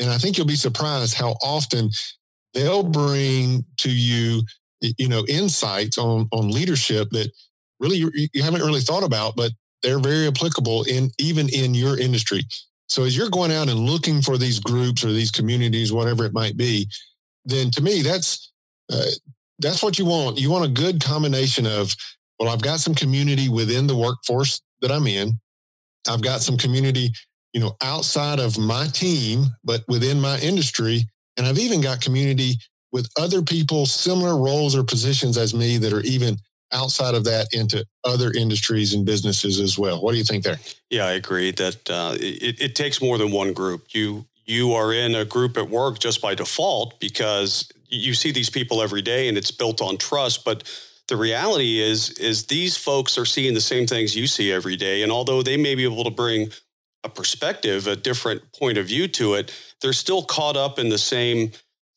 And 0.00 0.10
I 0.10 0.18
think 0.18 0.36
you'll 0.36 0.46
be 0.46 0.56
surprised 0.56 1.14
how 1.14 1.36
often 1.42 1.90
they'll 2.54 2.82
bring 2.82 3.64
to 3.78 3.90
you, 3.90 4.42
you 4.80 5.08
know, 5.08 5.24
insights 5.28 5.98
on, 5.98 6.28
on 6.32 6.50
leadership 6.50 7.10
that 7.10 7.30
really 7.78 7.98
you, 8.32 8.42
haven't 8.42 8.62
really 8.62 8.80
thought 8.80 9.04
about, 9.04 9.36
but 9.36 9.52
they're 9.82 9.98
very 9.98 10.26
applicable 10.26 10.84
in 10.84 11.10
even 11.18 11.48
in 11.48 11.74
your 11.74 11.98
industry. 11.98 12.42
So 12.92 13.04
as 13.04 13.16
you're 13.16 13.30
going 13.30 13.50
out 13.50 13.70
and 13.70 13.80
looking 13.80 14.20
for 14.20 14.36
these 14.36 14.60
groups 14.60 15.02
or 15.02 15.12
these 15.12 15.30
communities, 15.30 15.94
whatever 15.94 16.26
it 16.26 16.34
might 16.34 16.58
be, 16.58 16.86
then 17.46 17.70
to 17.70 17.82
me, 17.82 18.02
that's, 18.02 18.52
uh, 18.92 19.06
that's 19.60 19.82
what 19.82 19.98
you 19.98 20.04
want. 20.04 20.38
You 20.38 20.50
want 20.50 20.66
a 20.66 20.82
good 20.82 21.02
combination 21.02 21.66
of, 21.66 21.96
well, 22.38 22.50
I've 22.50 22.60
got 22.60 22.80
some 22.80 22.94
community 22.94 23.48
within 23.48 23.86
the 23.86 23.96
workforce 23.96 24.60
that 24.82 24.92
I'm 24.92 25.06
in. 25.06 25.32
I've 26.06 26.20
got 26.20 26.42
some 26.42 26.58
community, 26.58 27.10
you 27.54 27.62
know, 27.62 27.76
outside 27.82 28.38
of 28.38 28.58
my 28.58 28.88
team, 28.88 29.46
but 29.64 29.84
within 29.88 30.20
my 30.20 30.38
industry. 30.40 31.08
And 31.38 31.46
I've 31.46 31.58
even 31.58 31.80
got 31.80 32.02
community 32.02 32.56
with 32.92 33.08
other 33.18 33.40
people, 33.40 33.86
similar 33.86 34.36
roles 34.36 34.76
or 34.76 34.84
positions 34.84 35.38
as 35.38 35.54
me 35.54 35.78
that 35.78 35.94
are 35.94 36.02
even 36.02 36.36
outside 36.72 37.14
of 37.14 37.24
that 37.24 37.48
into 37.52 37.84
other 38.04 38.32
industries 38.32 38.94
and 38.94 39.04
businesses 39.04 39.60
as 39.60 39.78
well. 39.78 40.00
What 40.00 40.12
do 40.12 40.18
you 40.18 40.24
think 40.24 40.44
there? 40.44 40.58
Yeah, 40.90 41.06
I 41.06 41.12
agree 41.12 41.50
that 41.52 41.90
uh, 41.90 42.16
it, 42.18 42.60
it 42.60 42.74
takes 42.74 43.00
more 43.00 43.18
than 43.18 43.30
one 43.30 43.52
group. 43.52 43.86
You 43.90 44.26
you 44.44 44.72
are 44.72 44.92
in 44.92 45.14
a 45.14 45.24
group 45.24 45.56
at 45.56 45.70
work 45.70 45.98
just 45.98 46.20
by 46.20 46.34
default 46.34 46.98
because 46.98 47.70
you 47.88 48.12
see 48.12 48.32
these 48.32 48.50
people 48.50 48.82
every 48.82 49.02
day 49.02 49.28
and 49.28 49.38
it's 49.38 49.52
built 49.52 49.80
on 49.80 49.96
trust, 49.96 50.44
but 50.44 50.64
the 51.08 51.16
reality 51.16 51.80
is 51.80 52.10
is 52.12 52.46
these 52.46 52.76
folks 52.76 53.18
are 53.18 53.24
seeing 53.24 53.54
the 53.54 53.60
same 53.60 53.86
things 53.86 54.16
you 54.16 54.26
see 54.26 54.52
every 54.52 54.76
day 54.76 55.02
and 55.02 55.12
although 55.12 55.42
they 55.42 55.56
may 55.56 55.74
be 55.74 55.84
able 55.84 56.04
to 56.04 56.10
bring 56.10 56.48
a 57.04 57.08
perspective 57.08 57.86
a 57.86 57.96
different 57.96 58.40
point 58.52 58.78
of 58.78 58.86
view 58.86 59.08
to 59.08 59.34
it 59.34 59.52
they're 59.80 59.92
still 59.92 60.22
caught 60.22 60.56
up 60.56 60.78
in 60.78 60.88
the 60.88 60.98
same 60.98 61.50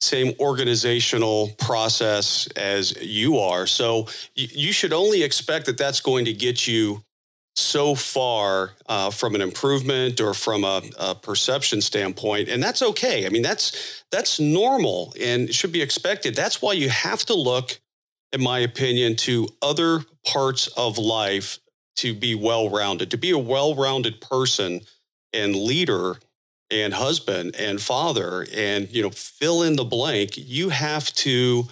same 0.05 0.33
organizational 0.39 1.49
process 1.57 2.47
as 2.55 2.95
you 3.01 3.39
are 3.39 3.65
so 3.67 4.07
you, 4.35 4.71
should 4.71 4.93
only 4.93 5.23
expect 5.23 5.65
that 5.65 5.77
that's 5.77 5.99
going 5.99 6.25
to 6.25 6.33
get 6.33 6.67
you 6.67 7.01
so 7.55 7.95
far 7.95 8.73
uh, 8.87 9.09
from 9.09 9.33
an 9.33 9.41
improvement 9.41 10.19
or 10.19 10.33
from 10.33 10.63
a, 10.63 10.81
a, 10.99 11.15
perception 11.15 11.81
standpoint, 11.81 12.49
and 12.49 12.61
that's 12.61 12.81
okay. 12.81 13.25
I 13.25 13.29
mean, 13.29 13.41
that's 13.41 14.03
that's 14.11 14.39
normal 14.39 15.13
and 15.19 15.53
should 15.53 15.71
be 15.71 15.81
expected. 15.81 16.35
That's 16.35 16.61
why 16.61 16.73
you 16.73 16.89
have 16.89 17.25
to 17.25 17.33
look, 17.33 17.79
in 18.33 18.43
my 18.43 18.59
opinion, 18.59 19.15
to 19.17 19.47
other 19.61 20.01
parts 20.27 20.67
of 20.75 20.97
life 20.97 21.59
to 21.97 22.13
be 22.13 22.35
well-rounded, 22.35 23.11
to 23.11 23.17
be 23.17 23.31
a 23.31 23.37
well-rounded 23.37 24.19
person 24.19 24.81
and 25.31 25.55
leader 25.55 26.17
and 26.71 26.93
husband 26.93 27.55
and 27.57 27.81
father 27.81 28.45
and 28.53 28.89
you 28.89 29.01
know 29.03 29.11
fill 29.11 29.61
in 29.61 29.75
the 29.75 29.83
blank 29.83 30.31
you 30.35 30.69
have 30.69 31.13
to 31.13 31.67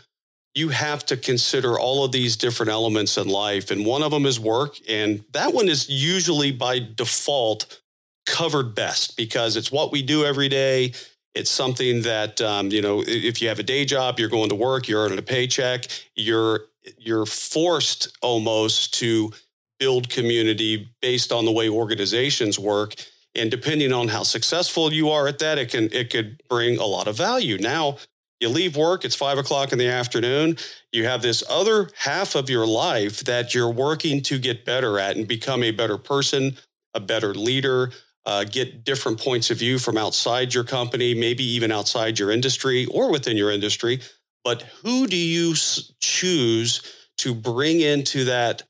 you 0.55 0.69
have 0.69 1.05
to 1.07 1.17
consider 1.17 1.79
all 1.79 2.05
of 2.05 2.11
these 2.11 2.37
different 2.37 2.71
elements 2.71 3.17
in 3.17 3.27
life. 3.27 3.71
And 3.71 3.85
one 3.85 4.03
of 4.03 4.11
them 4.11 4.25
is 4.25 4.39
work. 4.39 4.77
And 4.87 5.23
that 5.31 5.53
one 5.53 5.67
is 5.67 5.89
usually 5.89 6.51
by 6.51 6.79
default 6.79 7.81
covered 8.25 8.75
best 8.75 9.17
because 9.17 9.55
it's 9.55 9.71
what 9.71 9.91
we 9.91 10.01
do 10.01 10.25
every 10.25 10.49
day. 10.49 10.93
It's 11.33 11.49
something 11.49 12.03
that, 12.03 12.39
um, 12.41 12.69
you 12.69 12.81
know, 12.81 13.03
if 13.05 13.41
you 13.41 13.47
have 13.47 13.57
a 13.57 13.63
day 13.63 13.85
job, 13.85 14.19
you're 14.19 14.29
going 14.29 14.49
to 14.49 14.55
work, 14.55 14.87
you're 14.87 15.03
earning 15.03 15.17
a 15.17 15.23
paycheck, 15.23 15.87
you're, 16.15 16.65
you're 16.99 17.25
forced 17.25 18.15
almost 18.21 18.93
to 18.95 19.31
build 19.79 20.09
community 20.09 20.87
based 21.01 21.31
on 21.31 21.45
the 21.45 21.51
way 21.51 21.67
organizations 21.67 22.59
work. 22.59 22.93
And 23.35 23.49
depending 23.49 23.91
on 23.91 24.09
how 24.09 24.23
successful 24.23 24.93
you 24.93 25.09
are 25.09 25.27
at 25.27 25.39
that, 25.39 25.57
it 25.57 25.71
can, 25.71 25.89
it 25.91 26.09
could 26.09 26.41
bring 26.49 26.77
a 26.77 26.85
lot 26.85 27.07
of 27.07 27.17
value. 27.17 27.57
Now, 27.57 27.97
you 28.39 28.49
leave 28.49 28.75
work, 28.75 29.05
it's 29.05 29.15
five 29.15 29.37
o'clock 29.37 29.71
in 29.71 29.79
the 29.79 29.87
afternoon. 29.87 30.57
You 30.91 31.05
have 31.05 31.21
this 31.21 31.43
other 31.49 31.89
half 31.97 32.35
of 32.35 32.49
your 32.49 32.67
life 32.67 33.21
that 33.23 33.55
you're 33.55 33.71
working 33.71 34.21
to 34.23 34.37
get 34.37 34.65
better 34.65 34.99
at 34.99 35.15
and 35.15 35.27
become 35.27 35.63
a 35.63 35.71
better 35.71 35.97
person, 35.97 36.57
a 36.93 36.99
better 36.99 37.33
leader, 37.33 37.91
uh, 38.25 38.43
get 38.43 38.83
different 38.83 39.19
points 39.19 39.49
of 39.49 39.59
view 39.59 39.79
from 39.79 39.97
outside 39.97 40.53
your 40.53 40.63
company, 40.63 41.13
maybe 41.13 41.43
even 41.43 41.71
outside 41.71 42.19
your 42.19 42.31
industry 42.31 42.85
or 42.87 43.11
within 43.11 43.37
your 43.37 43.51
industry. 43.51 44.01
But 44.43 44.63
who 44.83 45.07
do 45.07 45.15
you 45.15 45.55
choose 46.01 46.81
to 47.19 47.33
bring 47.33 47.79
into 47.79 48.25
that 48.25 48.63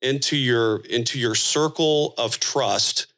into 0.00 0.36
your 0.36 0.78
into 0.86 1.18
your 1.18 1.34
circle 1.34 2.14
of 2.16 2.38
trust 2.38 3.08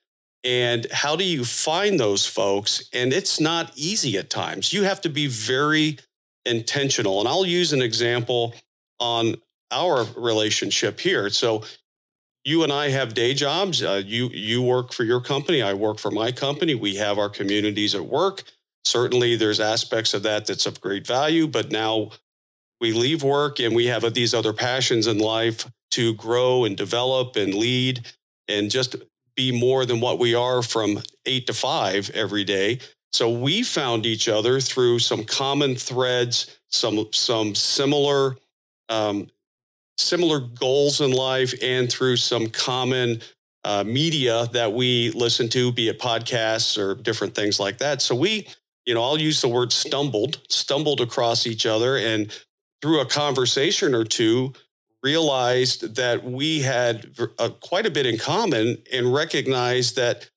and 0.44 0.86
how 0.90 1.16
do 1.16 1.24
you 1.24 1.44
find 1.44 2.00
those 2.00 2.26
folks? 2.26 2.88
And 2.92 3.12
it's 3.12 3.40
not 3.40 3.72
easy 3.76 4.16
at 4.16 4.30
times. 4.30 4.72
You 4.72 4.84
have 4.84 5.00
to 5.02 5.08
be 5.08 5.26
very 5.26 5.98
intentional. 6.46 7.20
And 7.20 7.28
I'll 7.28 7.46
use 7.46 7.72
an 7.72 7.82
example 7.82 8.54
on 8.98 9.36
our 9.70 10.04
relationship 10.16 10.98
here. 11.00 11.30
So 11.30 11.62
you 12.44 12.62
and 12.62 12.72
I 12.72 12.88
have 12.88 13.12
day 13.12 13.34
jobs. 13.34 13.82
Uh, 13.82 14.02
you 14.04 14.28
you 14.28 14.62
work 14.62 14.92
for 14.92 15.04
your 15.04 15.20
company. 15.20 15.62
I 15.62 15.74
work 15.74 15.98
for 15.98 16.10
my 16.10 16.32
company. 16.32 16.74
We 16.74 16.96
have 16.96 17.18
our 17.18 17.28
communities 17.28 17.94
at 17.94 18.06
work. 18.06 18.44
Certainly, 18.84 19.36
there's 19.36 19.60
aspects 19.60 20.14
of 20.14 20.22
that 20.22 20.46
that's 20.46 20.64
of 20.64 20.80
great 20.80 21.06
value. 21.06 21.46
But 21.46 21.70
now 21.70 22.10
we 22.80 22.92
leave 22.92 23.22
work 23.22 23.60
and 23.60 23.74
we 23.74 23.86
have 23.86 24.14
these 24.14 24.32
other 24.32 24.54
passions 24.54 25.06
in 25.06 25.18
life 25.18 25.70
to 25.90 26.14
grow 26.14 26.64
and 26.64 26.76
develop 26.76 27.36
and 27.36 27.52
lead 27.52 28.06
and 28.48 28.70
just 28.70 28.96
be 29.40 29.58
more 29.58 29.86
than 29.86 30.00
what 30.00 30.18
we 30.18 30.34
are 30.34 30.60
from 30.62 31.02
eight 31.24 31.46
to 31.46 31.54
five 31.54 32.10
every 32.10 32.44
day. 32.44 32.78
So 33.12 33.30
we 33.30 33.62
found 33.62 34.04
each 34.04 34.28
other 34.28 34.60
through 34.60 34.98
some 34.98 35.24
common 35.24 35.76
threads, 35.76 36.58
some 36.68 37.08
some 37.12 37.54
similar 37.54 38.36
um, 38.90 39.28
similar 39.96 40.40
goals 40.40 41.00
in 41.00 41.10
life, 41.12 41.54
and 41.62 41.90
through 41.90 42.16
some 42.16 42.48
common 42.48 43.20
uh, 43.64 43.84
media 43.84 44.46
that 44.52 44.72
we 44.72 45.10
listen 45.12 45.48
to, 45.48 45.72
be 45.72 45.88
it 45.88 45.98
podcasts 45.98 46.76
or 46.78 46.94
different 46.94 47.34
things 47.34 47.58
like 47.58 47.78
that. 47.78 48.02
So 48.02 48.14
we, 48.14 48.46
you 48.86 48.94
know, 48.94 49.02
I'll 49.02 49.18
use 49.18 49.40
the 49.40 49.48
word 49.48 49.72
stumbled, 49.72 50.40
stumbled 50.48 51.00
across 51.00 51.46
each 51.46 51.64
other, 51.66 51.96
and 51.96 52.30
through 52.82 53.00
a 53.00 53.06
conversation 53.06 53.94
or 53.94 54.04
two, 54.04 54.52
realized 55.02 55.96
that 55.96 56.24
we 56.24 56.60
had 56.60 57.06
uh, 57.38 57.48
quite 57.60 57.86
a 57.86 57.90
bit 57.90 58.06
in 58.06 58.18
common 58.18 58.78
and 58.92 59.12
recognized 59.14 59.96
that 59.96 60.28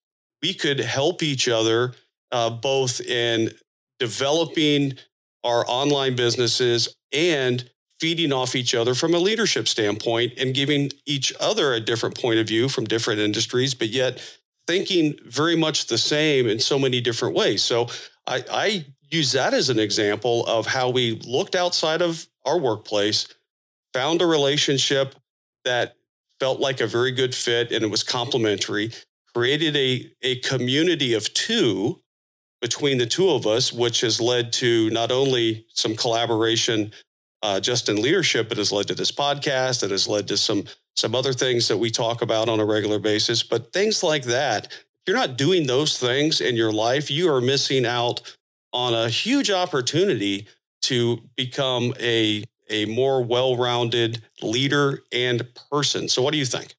we 0.41 0.53
could 0.53 0.79
help 0.79 1.21
each 1.21 1.47
other 1.47 1.93
uh, 2.31 2.49
both 2.49 2.99
in 3.01 3.51
developing 3.99 4.93
our 5.43 5.65
online 5.67 6.15
businesses 6.15 6.95
and 7.11 7.69
feeding 7.99 8.33
off 8.33 8.55
each 8.55 8.75
other 8.75 8.93
from 8.93 9.13
a 9.13 9.17
leadership 9.17 9.67
standpoint 9.67 10.33
and 10.37 10.53
giving 10.53 10.89
each 11.05 11.31
other 11.39 11.73
a 11.73 11.79
different 11.79 12.19
point 12.19 12.39
of 12.39 12.47
view 12.47 12.67
from 12.67 12.85
different 12.85 13.19
industries, 13.19 13.73
but 13.73 13.89
yet 13.89 14.19
thinking 14.67 15.17
very 15.25 15.55
much 15.55 15.87
the 15.87 15.97
same 15.97 16.47
in 16.47 16.59
so 16.59 16.79
many 16.79 16.99
different 16.99 17.35
ways. 17.35 17.61
So 17.61 17.87
I, 18.27 18.43
I 18.51 18.85
use 19.09 19.31
that 19.33 19.53
as 19.53 19.69
an 19.69 19.79
example 19.79 20.45
of 20.47 20.65
how 20.65 20.89
we 20.89 21.21
looked 21.25 21.55
outside 21.55 22.01
of 22.01 22.27
our 22.45 22.57
workplace 22.57 23.27
found 23.93 24.21
a 24.21 24.25
relationship 24.25 25.15
that 25.65 25.95
felt 26.39 26.59
like 26.59 26.81
a 26.81 26.87
very 26.87 27.11
good 27.11 27.33
fit 27.33 27.71
and 27.71 27.83
it 27.83 27.91
was 27.91 28.03
complementary, 28.03 28.91
created 29.33 29.75
a, 29.75 30.11
a 30.21 30.39
community 30.39 31.13
of 31.13 31.33
two 31.33 31.99
between 32.61 32.97
the 32.97 33.05
two 33.05 33.29
of 33.29 33.45
us, 33.45 33.73
which 33.73 34.01
has 34.01 34.21
led 34.21 34.53
to 34.53 34.89
not 34.89 35.11
only 35.11 35.65
some 35.73 35.95
collaboration 35.95 36.91
uh, 37.41 37.59
just 37.59 37.89
in 37.89 38.01
leadership, 38.01 38.47
but 38.47 38.57
has 38.57 38.71
led 38.71 38.87
to 38.87 38.95
this 38.95 39.11
podcast 39.11 39.83
and 39.83 39.91
has 39.91 40.07
led 40.07 40.27
to 40.27 40.37
some 40.37 40.63
some 40.95 41.15
other 41.15 41.33
things 41.33 41.67
that 41.67 41.77
we 41.77 41.89
talk 41.89 42.21
about 42.21 42.47
on 42.47 42.59
a 42.59 42.65
regular 42.65 42.99
basis. 42.99 43.41
But 43.41 43.73
things 43.73 44.03
like 44.03 44.23
that, 44.25 44.67
if 44.67 45.07
you're 45.07 45.17
not 45.17 45.37
doing 45.37 45.65
those 45.65 45.97
things 45.97 46.39
in 46.39 46.55
your 46.55 46.71
life, 46.71 47.09
you 47.09 47.33
are 47.33 47.41
missing 47.41 47.85
out 47.85 48.21
on 48.71 48.93
a 48.93 49.09
huge 49.09 49.49
opportunity 49.49 50.47
to 50.83 51.19
become 51.35 51.93
a 51.99 52.43
a 52.69 52.85
more 52.85 53.23
well-rounded 53.23 54.21
leader 54.41 55.03
and 55.11 55.47
person. 55.71 56.07
So 56.07 56.21
what 56.21 56.31
do 56.31 56.37
you 56.37 56.45
think? 56.45 56.75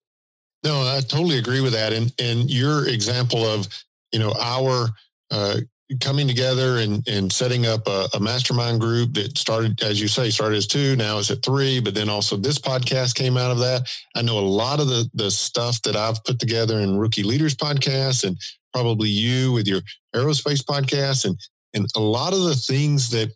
No, 0.62 0.80
I 0.80 1.00
totally 1.00 1.38
agree 1.38 1.60
with 1.60 1.72
that. 1.74 1.92
And 1.92 2.12
and 2.18 2.50
your 2.50 2.88
example 2.88 3.44
of, 3.44 3.68
you 4.12 4.18
know, 4.18 4.34
our 4.40 4.88
uh, 5.30 5.56
coming 6.00 6.26
together 6.26 6.78
and, 6.78 7.06
and 7.06 7.30
setting 7.30 7.66
up 7.66 7.86
a, 7.86 8.08
a, 8.14 8.20
mastermind 8.20 8.80
group 8.80 9.12
that 9.14 9.36
started, 9.36 9.82
as 9.82 10.00
you 10.00 10.08
say, 10.08 10.30
started 10.30 10.56
as 10.56 10.66
two, 10.66 10.96
now 10.96 11.18
it's 11.18 11.30
at 11.30 11.42
three, 11.42 11.78
but 11.80 11.94
then 11.94 12.08
also 12.08 12.36
this 12.36 12.58
podcast 12.58 13.14
came 13.14 13.36
out 13.36 13.50
of 13.50 13.58
that. 13.58 13.86
I 14.14 14.22
know 14.22 14.38
a 14.38 14.40
lot 14.40 14.80
of 14.80 14.88
the, 14.88 15.08
the 15.14 15.30
stuff 15.30 15.82
that 15.82 15.94
I've 15.94 16.22
put 16.24 16.38
together 16.38 16.80
in 16.80 16.98
Rookie 16.98 17.22
Leaders 17.22 17.54
podcast 17.54 18.24
and 18.24 18.38
probably 18.72 19.08
you 19.08 19.52
with 19.52 19.68
your 19.68 19.82
aerospace 20.14 20.64
podcast 20.64 21.26
and, 21.26 21.38
and 21.74 21.86
a 21.96 22.00
lot 22.00 22.32
of 22.32 22.44
the 22.44 22.56
things 22.56 23.10
that 23.10 23.30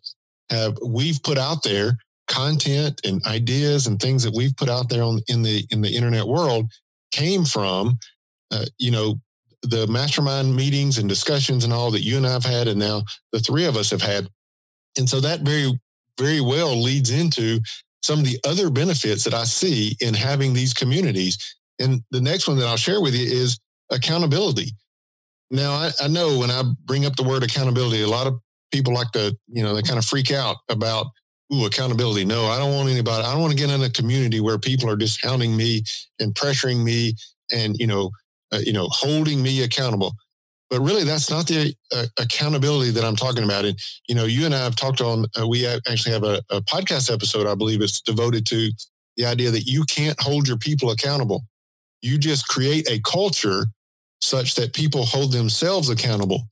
have 0.49 0.77
we've 0.83 1.21
put 1.21 1.37
out 1.37 1.63
there 1.63 1.97
content 2.29 3.01
and 3.03 3.25
ideas 3.25 3.87
and 3.87 3.99
things 3.99 4.23
that 4.23 4.33
we've 4.33 4.55
put 4.55 4.69
out 4.69 4.87
there 4.87 5.03
on 5.03 5.19
in 5.27 5.41
the 5.41 5.65
in 5.71 5.81
the 5.81 5.93
internet 5.93 6.25
world 6.25 6.71
came 7.11 7.43
from 7.43 7.97
uh, 8.51 8.65
you 8.77 8.91
know 8.91 9.19
the 9.63 9.87
mastermind 9.87 10.55
meetings 10.55 10.97
and 10.97 11.09
discussions 11.09 11.65
and 11.65 11.73
all 11.73 11.91
that 11.91 12.03
you 12.03 12.15
and 12.15 12.25
I've 12.25 12.45
had 12.45 12.69
and 12.69 12.79
now 12.79 13.03
the 13.33 13.39
three 13.39 13.65
of 13.65 13.75
us 13.75 13.89
have 13.89 14.01
had. 14.01 14.29
And 14.97 15.09
so 15.09 15.19
that 15.19 15.41
very 15.41 15.77
very 16.17 16.39
well 16.39 16.81
leads 16.81 17.11
into 17.11 17.59
some 18.01 18.19
of 18.19 18.25
the 18.25 18.39
other 18.47 18.69
benefits 18.69 19.23
that 19.23 19.33
I 19.33 19.43
see 19.43 19.97
in 19.99 20.13
having 20.13 20.53
these 20.53 20.73
communities. 20.73 21.37
And 21.79 22.01
the 22.11 22.21
next 22.21 22.47
one 22.47 22.57
that 22.57 22.67
I'll 22.67 22.77
share 22.77 23.01
with 23.01 23.13
you 23.13 23.25
is 23.25 23.59
accountability. 23.91 24.71
Now 25.51 25.71
I, 25.71 25.91
I 26.01 26.07
know 26.07 26.37
when 26.37 26.51
I 26.51 26.63
bring 26.85 27.05
up 27.05 27.15
the 27.15 27.23
word 27.23 27.43
accountability 27.43 28.03
a 28.03 28.07
lot 28.07 28.27
of 28.27 28.39
people 28.71 28.93
like 28.93 29.11
to 29.11 29.35
you 29.47 29.63
know 29.63 29.73
they 29.73 29.81
kind 29.81 29.97
of 29.97 30.05
freak 30.05 30.31
out 30.31 30.57
about 30.69 31.07
ooh, 31.53 31.65
accountability. 31.65 32.25
No, 32.25 32.45
I 32.45 32.57
don't 32.57 32.73
want 32.73 32.89
anybody. 32.89 33.23
I 33.23 33.31
don't 33.31 33.41
want 33.41 33.51
to 33.51 33.57
get 33.57 33.69
in 33.69 33.81
a 33.81 33.89
community 33.89 34.39
where 34.39 34.57
people 34.57 34.89
are 34.89 34.95
discounting 34.95 35.55
me 35.55 35.83
and 36.19 36.33
pressuring 36.33 36.83
me 36.83 37.15
and, 37.51 37.75
you 37.77 37.87
know, 37.87 38.11
uh, 38.51 38.59
you 38.63 38.73
know, 38.73 38.87
holding 38.91 39.41
me 39.41 39.63
accountable. 39.63 40.13
But 40.69 40.81
really, 40.81 41.03
that's 41.03 41.31
not 41.31 41.47
the 41.47 41.73
uh, 41.95 42.05
accountability 42.19 42.91
that 42.91 43.03
I'm 43.03 43.15
talking 43.15 43.43
about. 43.43 43.65
And, 43.65 43.77
you 44.07 44.13
know, 44.13 44.25
you 44.25 44.45
and 44.45 44.53
I 44.53 44.59
have 44.59 44.75
talked 44.75 45.01
on, 45.01 45.25
uh, 45.39 45.47
we 45.47 45.65
actually 45.65 46.13
have 46.13 46.23
a, 46.23 46.41
a 46.51 46.61
podcast 46.61 47.11
episode, 47.11 47.47
I 47.47 47.55
believe 47.55 47.81
it's 47.81 48.01
devoted 48.01 48.45
to 48.47 48.71
the 49.17 49.25
idea 49.25 49.49
that 49.49 49.65
you 49.65 49.83
can't 49.85 50.19
hold 50.21 50.47
your 50.47 50.57
people 50.57 50.91
accountable. 50.91 51.43
You 52.01 52.17
just 52.17 52.47
create 52.47 52.89
a 52.89 53.01
culture 53.01 53.65
such 54.21 54.55
that 54.55 54.73
people 54.73 55.05
hold 55.05 55.31
themselves 55.31 55.89
accountable. 55.89 56.43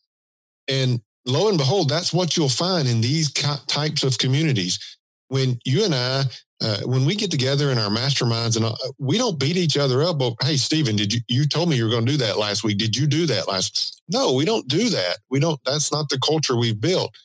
And 0.68 1.02
lo 1.28 1.50
and 1.50 1.58
behold, 1.58 1.90
that's 1.90 2.14
what 2.14 2.36
you'll 2.36 2.50
find 2.50 2.88
in 2.88 3.02
these 3.02 3.32
types 3.32 4.04
of 4.04 4.18
communities. 4.18 4.98
When 5.28 5.60
you 5.66 5.84
and 5.84 5.94
I, 5.94 6.24
uh, 6.64 6.80
when 6.86 7.06
we 7.06 7.16
get 7.16 7.30
together 7.30 7.70
in 7.70 7.78
our 7.78 7.90
masterminds, 7.90 8.56
and 8.56 8.66
uh, 8.66 8.74
we 8.98 9.18
don't 9.18 9.40
beat 9.40 9.58
each 9.58 9.78
other 9.78 10.02
up. 10.02 10.18
But 10.18 10.36
hey, 10.42 10.58
Steven, 10.58 10.96
did 10.96 11.14
you 11.14 11.20
you 11.28 11.46
told 11.46 11.70
me 11.70 11.76
you 11.76 11.84
were 11.84 11.92
going 11.92 12.06
to 12.06 12.12
do 12.12 12.18
that 12.20 12.38
last 12.38 12.64
week? 12.64 12.78
Did 12.78 12.96
you 12.96 13.06
do 13.06 13.26
that 13.28 13.48
last? 13.48 14.02
No, 14.08 14.34
we 14.34 14.46
don't 14.46 14.68
do 14.68 14.90
that. 14.90 15.18
We 15.30 15.40
don't. 15.40 15.60
That's 15.66 15.92
not 15.92 16.10
the 16.10 16.20
culture 16.20 16.56
we've 16.56 16.80
built. 16.80 17.16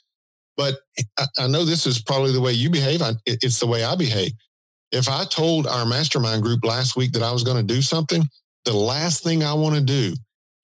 But 0.56 0.80
I, 1.18 1.26
I 1.38 1.46
know 1.46 1.64
this 1.64 1.86
is 1.86 2.02
probably 2.02 2.32
the 2.32 2.40
way 2.40 2.52
you 2.52 2.68
behave. 2.68 3.00
I, 3.00 3.12
it's 3.24 3.60
the 3.60 3.66
way 3.66 3.84
I 3.84 3.94
behave. 3.94 4.32
If 4.90 5.08
I 5.08 5.24
told 5.24 5.66
our 5.66 5.86
mastermind 5.86 6.42
group 6.42 6.64
last 6.64 6.96
week 6.96 7.12
that 7.12 7.22
I 7.22 7.32
was 7.32 7.44
going 7.44 7.56
to 7.56 7.74
do 7.74 7.80
something, 7.80 8.28
the 8.66 8.76
last 8.76 9.24
thing 9.24 9.42
I 9.42 9.54
want 9.54 9.76
to 9.76 9.80
do 9.80 10.14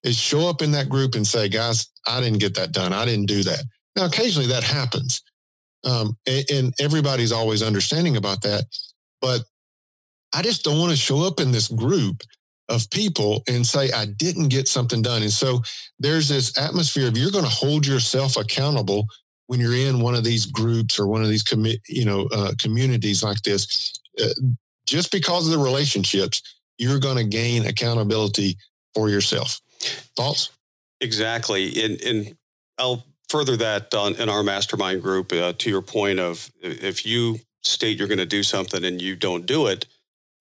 is 0.05 0.19
show 0.19 0.49
up 0.49 0.63
in 0.63 0.71
that 0.73 0.89
group 0.89 1.15
and 1.15 1.27
say, 1.27 1.49
guys, 1.49 1.89
I 2.07 2.21
didn't 2.21 2.39
get 2.39 2.55
that 2.55 2.73
done. 2.73 2.93
I 2.93 3.05
didn't 3.05 3.27
do 3.27 3.43
that. 3.45 3.63
Now, 3.97 4.07
occasionally 4.07 4.49
that 4.49 4.63
happens. 4.63 5.23
Um, 5.85 6.17
and, 6.27 6.51
and 6.51 6.75
everybody's 6.81 7.33
always 7.33 7.63
understanding 7.63 8.17
about 8.17 8.43
that. 8.43 8.65
But 9.21 9.43
I 10.35 10.43
just 10.43 10.65
don't 10.65 10.79
want 10.79 10.91
to 10.91 10.97
show 10.97 11.27
up 11.27 11.41
in 11.41 11.53
this 11.53 11.69
group 11.69 12.23
of 12.69 12.89
people 12.91 13.43
and 13.49 13.67
say 13.67 13.91
I 13.93 14.07
didn't 14.07 14.49
get 14.49 14.69
something 14.69 15.03
done. 15.03 15.23
And 15.23 15.33
so 15.33 15.63
there's 15.99 16.29
this 16.29 16.57
atmosphere 16.59 17.09
of 17.09 17.17
you're 17.17 17.31
going 17.31 17.45
to 17.45 17.51
hold 17.51 17.87
yourself 17.87 18.37
accountable 18.37 19.07
when 19.47 19.59
you're 19.61 19.75
in 19.75 20.01
one 20.01 20.15
of 20.15 20.25
these 20.25 20.47
groups 20.47 20.99
or 20.99 21.07
one 21.07 21.23
of 21.23 21.29
these 21.29 21.43
commi- 21.43 21.81
you 21.89 22.05
know 22.05 22.29
uh, 22.33 22.53
communities 22.59 23.23
like 23.23 23.43
this. 23.43 23.99
Uh, 24.23 24.29
just 24.87 25.11
because 25.11 25.47
of 25.47 25.53
the 25.53 25.65
relationships, 25.65 26.43
you're 26.77 26.99
going 26.99 27.17
to 27.17 27.25
gain 27.25 27.67
accountability 27.67 28.57
for 28.95 29.09
yourself. 29.09 29.61
Thoughts? 29.81 30.51
Exactly, 31.01 31.85
and 31.85 32.01
and 32.03 32.37
I'll 32.79 33.05
further 33.29 33.57
that 33.57 33.95
on 33.95 34.15
in 34.17 34.29
our 34.29 34.43
mastermind 34.43 35.03
group. 35.03 35.33
Uh, 35.33 35.53
to 35.59 35.71
your 35.71 35.83
point 35.83 36.19
of 36.19 36.51
if 36.63 37.07
you 37.07 37.39
state 37.63 37.99
you're 37.99 38.09
going 38.09 38.19
to 38.19 38.27
do 38.27 38.43
something 38.43 38.85
and 38.85 39.01
you 39.01 39.15
don't 39.17 39.47
do 39.47 39.67
it, 39.67 39.87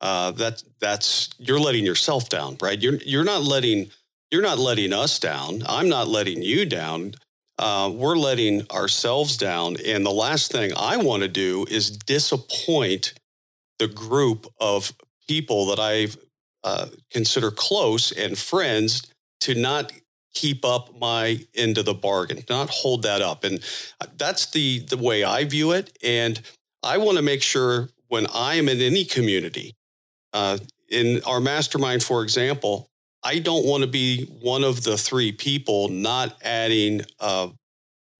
uh, 0.01 0.32
that 0.32 0.63
that's 0.79 1.29
you're 1.38 1.60
letting 1.60 1.86
yourself 1.86 2.29
down, 2.29 2.58
right? 2.62 2.82
You're 2.82 2.98
you're 3.06 3.24
not 3.24 3.44
letting 3.44 3.91
you're 4.32 4.41
not 4.41 4.60
letting 4.60 4.94
us 4.94 5.20
down. 5.20 5.63
I'm 5.67 5.89
not 5.89 6.08
letting 6.08 6.41
you 6.41 6.65
down. 6.65 7.13
Uh, 7.60 7.91
we're 7.94 8.17
letting 8.17 8.70
ourselves 8.72 9.38
down. 9.38 9.77
And 9.84 10.06
the 10.06 10.12
last 10.12 10.51
thing 10.51 10.72
I 10.77 10.98
want 10.98 11.24
to 11.24 11.29
do 11.29 11.65
is 11.70 11.89
disappoint 11.89 13.13
the 13.79 13.88
group 13.88 14.48
of 14.60 14.94
people 15.27 15.65
that 15.67 15.79
I 15.79 16.08
uh, 16.63 16.88
consider 17.12 17.50
close 17.51 18.12
and 18.12 18.38
friends 18.38 19.12
to 19.41 19.56
not 19.56 19.91
keep 20.34 20.63
up 20.63 20.98
my 21.00 21.39
end 21.56 21.77
of 21.77 21.86
the 21.86 21.94
bargain, 21.94 22.44
not 22.50 22.70
hold 22.70 23.03
that 23.03 23.22
up. 23.22 23.44
And 23.44 23.60
uh, 24.00 24.06
that's 24.17 24.51
the 24.51 24.79
the 24.79 24.98
way 24.98 25.24
I 25.24 25.46
view 25.46 25.72
it. 25.72 25.98
And 26.03 26.39
I 26.84 26.98
want 26.98 27.17
to 27.17 27.24
make 27.24 27.41
sure 27.41 27.89
when 28.08 28.27
I 28.34 28.56
am 28.56 28.70
in 28.70 28.82
any 28.82 29.03
community 29.03 29.75
uh, 30.34 30.58
in 30.89 31.22
our 31.25 31.39
mastermind, 31.39 32.03
for 32.03 32.24
example, 32.24 32.89
I 33.24 33.39
don't 33.39 33.65
want 33.65 33.82
to 33.82 33.88
be 33.88 34.25
one 34.41 34.63
of 34.63 34.84
the 34.84 34.98
three 34.98 35.32
people 35.32 35.89
not 35.89 36.38
adding 36.44 37.01
a 37.20 37.50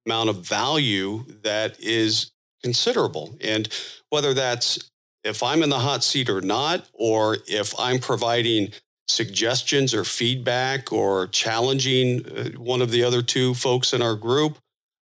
amount 0.06 0.30
of 0.30 0.38
value 0.38 1.26
that 1.44 1.80
is 1.80 2.32
considerable. 2.64 3.38
And 3.42 3.68
whether 4.10 4.34
that's 4.34 4.90
if 5.24 5.44
I'm 5.44 5.64
in 5.64 5.70
the 5.70 5.80
hot 5.80 6.04
seat 6.04 6.30
or 6.30 6.42
not, 6.42 6.88
or 6.94 7.38
if 7.48 7.78
I'm 7.78 8.00
providing 8.00 8.72
suggestions 9.08 9.94
or 9.94 10.04
feedback 10.04 10.92
or 10.92 11.28
challenging 11.28 12.26
uh, 12.26 12.50
one 12.58 12.82
of 12.82 12.92
the 12.92 13.04
other 13.04 13.22
two 13.22 13.54
folks 13.54 13.94
in 13.94 14.02
our 14.02 14.16
group, 14.16 14.58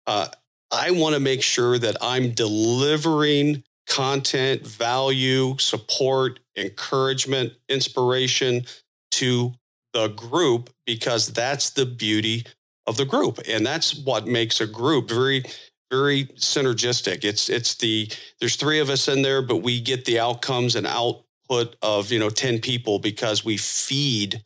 uh, 0.08 0.28
I 0.72 0.92
want 0.92 1.16
to 1.16 1.20
make 1.20 1.42
sure 1.42 1.78
that 1.80 1.98
I'm 2.02 2.32
delivering 2.32 3.64
content, 3.88 4.66
value, 4.66 5.58
support, 5.58 6.40
encouragement, 6.56 7.54
inspiration 7.70 8.66
to 9.12 9.54
the 9.94 10.10
group 10.10 10.70
because 10.86 11.28
that's 11.28 11.70
the 11.72 11.86
beauty 11.86 12.46
of 12.88 12.98
the 12.98 13.06
group. 13.06 13.40
And 13.48 13.66
that's 13.66 13.96
what 13.96 14.28
makes 14.28 14.62
a 14.62 14.68
group 14.68 15.10
very 15.10 15.44
very 15.92 16.26
synergistic. 16.36 17.24
It's 17.24 17.48
it's 17.48 17.76
the 17.76 18.12
there's 18.40 18.56
three 18.56 18.80
of 18.80 18.90
us 18.90 19.08
in 19.08 19.22
there 19.22 19.42
but 19.42 19.58
we 19.58 19.80
get 19.80 20.06
the 20.06 20.20
outcomes 20.20 20.76
and 20.76 20.88
output 21.50 21.76
of 21.82 22.12
you 22.12 22.20
know 22.20 22.30
10 22.30 22.60
people 22.60 23.00
because 23.00 23.46
we 23.46 23.58
feed 23.58 24.44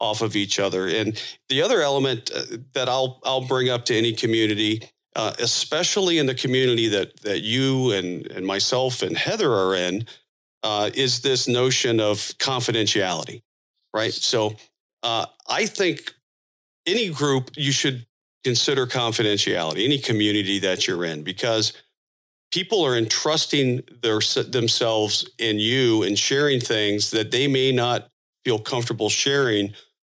off 0.00 0.22
of 0.22 0.34
each 0.34 0.58
other 0.58 0.88
and 0.88 1.22
the 1.48 1.60
other 1.60 1.82
element 1.82 2.30
uh, 2.34 2.42
that 2.72 2.88
I'll 2.88 3.20
I'll 3.24 3.46
bring 3.46 3.68
up 3.68 3.84
to 3.86 3.96
any 3.96 4.12
community 4.12 4.82
uh, 5.16 5.32
especially 5.40 6.18
in 6.18 6.26
the 6.26 6.34
community 6.34 6.88
that 6.88 7.20
that 7.22 7.40
you 7.42 7.92
and 7.92 8.26
and 8.28 8.46
myself 8.46 9.02
and 9.02 9.16
Heather 9.16 9.52
are 9.52 9.74
in, 9.74 10.06
uh, 10.62 10.90
is 10.94 11.20
this 11.20 11.48
notion 11.48 12.00
of 12.00 12.18
confidentiality, 12.38 13.42
right? 13.92 14.12
So 14.12 14.54
uh, 15.02 15.26
I 15.48 15.66
think 15.66 16.14
any 16.86 17.10
group 17.10 17.50
you 17.56 17.72
should 17.72 18.06
consider 18.44 18.86
confidentiality, 18.86 19.84
any 19.84 19.98
community 19.98 20.60
that 20.60 20.86
you're 20.86 21.04
in, 21.04 21.22
because 21.22 21.72
people 22.50 22.84
are 22.84 22.96
entrusting 22.96 23.82
their 24.02 24.20
themselves 24.48 25.28
in 25.38 25.58
you 25.58 26.02
and 26.02 26.18
sharing 26.18 26.60
things 26.60 27.10
that 27.10 27.30
they 27.30 27.46
may 27.46 27.72
not 27.72 28.08
feel 28.44 28.58
comfortable 28.58 29.08
sharing 29.08 29.72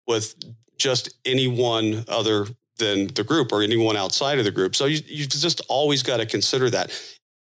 with 0.07 0.35
just 0.77 1.17
anyone 1.25 2.03
other 2.07 2.47
than 2.77 3.07
the 3.07 3.23
group 3.23 3.51
or 3.51 3.61
anyone 3.61 3.95
outside 3.95 4.39
of 4.39 4.45
the 4.45 4.51
group. 4.51 4.75
So 4.75 4.85
you, 4.85 4.99
you 5.05 5.27
just 5.27 5.61
always 5.69 6.03
got 6.03 6.17
to 6.17 6.25
consider 6.25 6.69
that. 6.71 6.91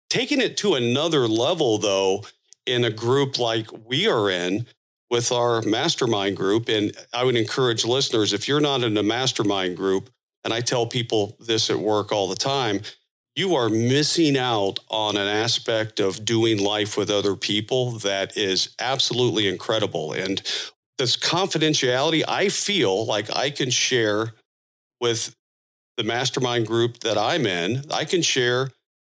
Taking 0.08 0.40
it 0.40 0.56
to 0.58 0.74
another 0.74 1.26
level, 1.26 1.78
though, 1.78 2.24
in 2.66 2.84
a 2.84 2.90
group 2.90 3.38
like 3.38 3.66
we 3.86 4.06
are 4.06 4.30
in 4.30 4.66
with 5.10 5.32
our 5.32 5.60
mastermind 5.62 6.36
group, 6.36 6.68
and 6.68 6.96
I 7.12 7.24
would 7.24 7.36
encourage 7.36 7.84
listeners 7.84 8.32
if 8.32 8.48
you're 8.48 8.60
not 8.60 8.82
in 8.82 8.96
a 8.96 9.02
mastermind 9.02 9.76
group, 9.76 10.10
and 10.44 10.52
I 10.52 10.60
tell 10.60 10.86
people 10.86 11.36
this 11.40 11.70
at 11.70 11.78
work 11.78 12.12
all 12.12 12.28
the 12.28 12.36
time, 12.36 12.80
you 13.36 13.56
are 13.56 13.68
missing 13.68 14.38
out 14.38 14.78
on 14.90 15.16
an 15.16 15.26
aspect 15.26 15.98
of 15.98 16.24
doing 16.24 16.58
life 16.58 16.96
with 16.96 17.10
other 17.10 17.34
people 17.34 17.92
that 17.92 18.36
is 18.36 18.74
absolutely 18.78 19.48
incredible. 19.48 20.12
And 20.12 20.40
this 20.98 21.16
confidentiality, 21.16 22.22
I 22.26 22.48
feel 22.48 23.04
like 23.06 23.34
I 23.34 23.50
can 23.50 23.70
share 23.70 24.34
with 25.00 25.34
the 25.96 26.04
mastermind 26.04 26.66
group 26.66 27.00
that 27.00 27.18
I'm 27.18 27.46
in, 27.46 27.82
I 27.92 28.04
can 28.04 28.22
share 28.22 28.70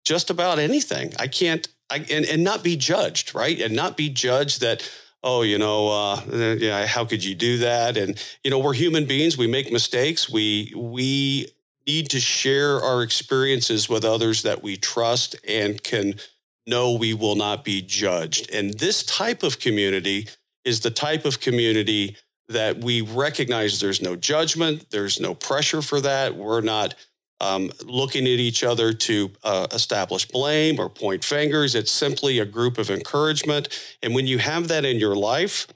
just 0.05 0.29
about 0.29 0.59
anything. 0.59 1.13
I 1.19 1.27
can't, 1.27 1.67
I, 1.89 2.05
and, 2.09 2.25
and 2.25 2.43
not 2.43 2.63
be 2.63 2.75
judged, 2.75 3.35
right? 3.35 3.59
And 3.59 3.75
not 3.75 3.97
be 3.97 4.09
judged 4.09 4.61
that, 4.61 4.89
oh, 5.23 5.41
you 5.41 5.57
know, 5.57 5.89
uh, 5.89 6.55
yeah, 6.59 6.85
how 6.85 7.05
could 7.05 7.23
you 7.23 7.35
do 7.35 7.59
that? 7.59 7.97
And, 7.97 8.21
you 8.43 8.51
know, 8.51 8.59
we're 8.59 8.73
human 8.73 9.05
beings. 9.05 9.37
We 9.37 9.47
make 9.47 9.71
mistakes. 9.71 10.29
We, 10.29 10.73
we 10.75 11.47
need 11.87 12.09
to 12.09 12.19
share 12.19 12.81
our 12.81 13.03
experiences 13.03 13.87
with 13.87 14.03
others 14.03 14.41
that 14.43 14.63
we 14.63 14.75
trust 14.77 15.35
and 15.47 15.81
can 15.83 16.15
know 16.67 16.93
we 16.93 17.13
will 17.13 17.35
not 17.35 17.63
be 17.63 17.81
judged. 17.81 18.51
And 18.51 18.73
this 18.73 19.03
type 19.03 19.43
of 19.43 19.59
community 19.59 20.27
is 20.63 20.79
the 20.79 20.89
type 20.91 21.25
of 21.25 21.39
community 21.39 22.17
that 22.49 22.77
we 22.77 23.01
recognize 23.01 23.79
there's 23.79 24.01
no 24.01 24.15
judgment, 24.15 24.87
there's 24.91 25.19
no 25.19 25.33
pressure 25.33 25.81
for 25.81 26.01
that. 26.01 26.35
We're 26.35 26.61
not 26.61 26.95
um, 27.41 27.71
looking 27.83 28.23
at 28.23 28.39
each 28.39 28.63
other 28.63 28.93
to 28.93 29.31
uh, 29.43 29.67
establish 29.71 30.27
blame 30.27 30.79
or 30.79 30.89
point 30.89 31.23
fingers. 31.23 31.75
It's 31.75 31.91
simply 31.91 32.39
a 32.39 32.45
group 32.45 32.77
of 32.77 32.89
encouragement. 32.89 33.69
And 34.01 34.15
when 34.15 34.25
you 34.25 34.37
have 34.37 34.67
that 34.69 34.85
in 34.85 34.97
your 34.97 35.15
life, 35.15 35.67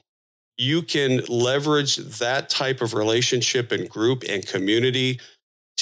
you 0.56 0.82
can 0.82 1.22
leverage 1.28 1.96
that 1.96 2.48
type 2.50 2.80
of 2.80 2.94
relationship 2.94 3.72
and 3.72 3.88
group 3.88 4.24
and 4.28 4.46
community 4.46 5.18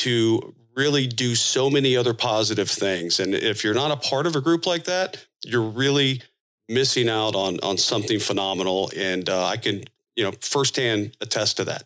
to 0.05 0.55
really 0.77 1.07
do 1.07 1.35
so 1.35 1.69
many 1.69 1.97
other 1.97 2.15
positive 2.15 2.71
things. 2.71 3.21
And 3.21 3.35
if 3.35 3.65
you're 3.65 3.75
not 3.75 3.91
a 3.91 3.97
part 3.97 4.27
of 4.27 4.37
a 4.37 4.41
group 4.41 4.67
like 4.67 4.85
that, 4.85 5.25
you're 5.45 5.63
really 5.63 6.23
missing 6.69 7.09
out 7.09 7.35
on 7.35 7.59
on 7.61 7.79
something 7.79 8.21
phenomenal. 8.21 8.91
And 8.97 9.29
uh, 9.29 9.47
I 9.47 9.57
can 9.57 9.85
you 10.19 10.25
know, 10.25 10.33
firsthand 10.41 11.17
attest 11.21 11.57
to 11.59 11.65
that. 11.65 11.85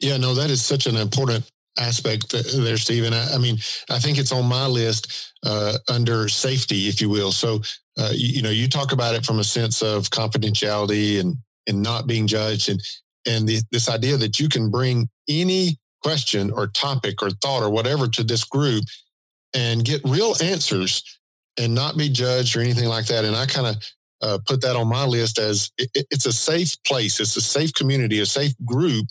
Yeah, 0.00 0.16
no, 0.16 0.34
that 0.34 0.48
is 0.48 0.64
such 0.64 0.86
an 0.86 0.96
important 0.96 1.48
aspect 1.78 2.30
there, 2.30 2.78
Steven. 2.78 3.12
I, 3.12 3.34
I 3.34 3.38
mean, 3.38 3.58
I 3.90 3.98
think 3.98 4.16
it's 4.16 4.32
on 4.32 4.46
my 4.46 4.66
list 4.66 5.34
uh, 5.44 5.74
under 5.90 6.28
safety, 6.28 6.88
if 6.88 7.02
you 7.02 7.10
will. 7.10 7.30
So, 7.30 7.60
uh, 7.98 8.12
you, 8.12 8.36
you, 8.36 8.42
know, 8.42 8.50
you 8.50 8.66
talk 8.66 8.92
about 8.92 9.14
it 9.14 9.26
from 9.26 9.40
a 9.40 9.44
sense 9.44 9.82
of 9.82 10.08
confidentiality 10.08 11.20
and 11.20 11.36
and 11.66 11.82
not 11.82 12.06
being 12.06 12.26
judged, 12.26 12.70
and 12.70 12.80
and 13.26 13.46
the, 13.46 13.60
this 13.70 13.90
idea 13.90 14.16
that 14.16 14.40
you 14.40 14.48
can 14.48 14.70
bring 14.70 15.10
any 15.28 15.76
question 16.02 16.50
or 16.50 16.66
topic 16.66 17.22
or 17.22 17.30
thought 17.30 17.62
or 17.62 17.70
whatever 17.70 18.08
to 18.08 18.24
this 18.24 18.44
group 18.44 18.84
and 19.54 19.84
get 19.84 20.00
real 20.04 20.34
answers 20.42 21.02
and 21.58 21.74
not 21.74 21.96
be 21.96 22.08
judged 22.08 22.56
or 22.56 22.60
anything 22.60 22.88
like 22.88 23.06
that. 23.06 23.24
And 23.24 23.34
I 23.34 23.46
kind 23.46 23.66
of 23.66 23.76
uh, 24.20 24.38
put 24.46 24.60
that 24.62 24.76
on 24.76 24.88
my 24.88 25.04
list 25.04 25.38
as 25.38 25.70
it, 25.78 25.90
it's 26.10 26.26
a 26.26 26.32
safe 26.32 26.74
place. 26.84 27.20
It's 27.20 27.36
a 27.36 27.40
safe 27.40 27.72
community, 27.74 28.20
a 28.20 28.26
safe 28.26 28.52
group. 28.64 29.06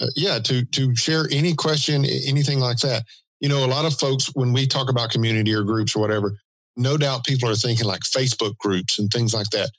Uh, 0.00 0.06
yeah, 0.16 0.38
to 0.38 0.64
to 0.64 0.94
share 0.96 1.26
any 1.30 1.54
question, 1.54 2.04
anything 2.04 2.58
like 2.58 2.78
that. 2.78 3.04
You 3.40 3.48
know, 3.48 3.64
a 3.64 3.66
lot 3.66 3.84
of 3.84 3.98
folks 3.98 4.30
when 4.34 4.52
we 4.52 4.66
talk 4.66 4.88
about 4.90 5.10
community 5.10 5.52
or 5.54 5.62
groups 5.62 5.94
or 5.94 6.00
whatever, 6.00 6.38
no 6.76 6.96
doubt 6.96 7.24
people 7.24 7.48
are 7.48 7.54
thinking 7.54 7.86
like 7.86 8.00
Facebook 8.00 8.56
groups 8.58 8.98
and 8.98 9.10
things 9.10 9.34
like 9.34 9.50
that. 9.50 9.70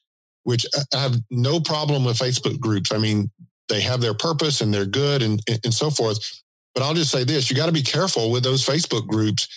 Which 0.44 0.66
I 0.94 0.98
have 0.98 1.18
no 1.30 1.60
problem 1.60 2.06
with 2.06 2.18
Facebook 2.18 2.60
groups. 2.60 2.92
I 2.92 2.98
mean, 2.98 3.30
they 3.72 3.82
have 3.82 4.02
their 4.02 4.14
purpose 4.14 4.62
and 4.62 4.74
they're 4.74 4.86
good 4.86 5.22
and 5.22 5.42
and 5.64 5.74
so 5.74 5.90
forth. 5.90 6.20
But 6.76 6.84
I'll 6.84 6.94
just 6.94 7.12
say 7.12 7.24
this: 7.24 7.50
you 7.50 7.56
got 7.56 7.68
to 7.68 7.72
be 7.72 7.82
careful 7.82 8.32
with 8.32 8.44
those 8.44 8.66
Facebook 8.66 9.08
groups 9.08 9.48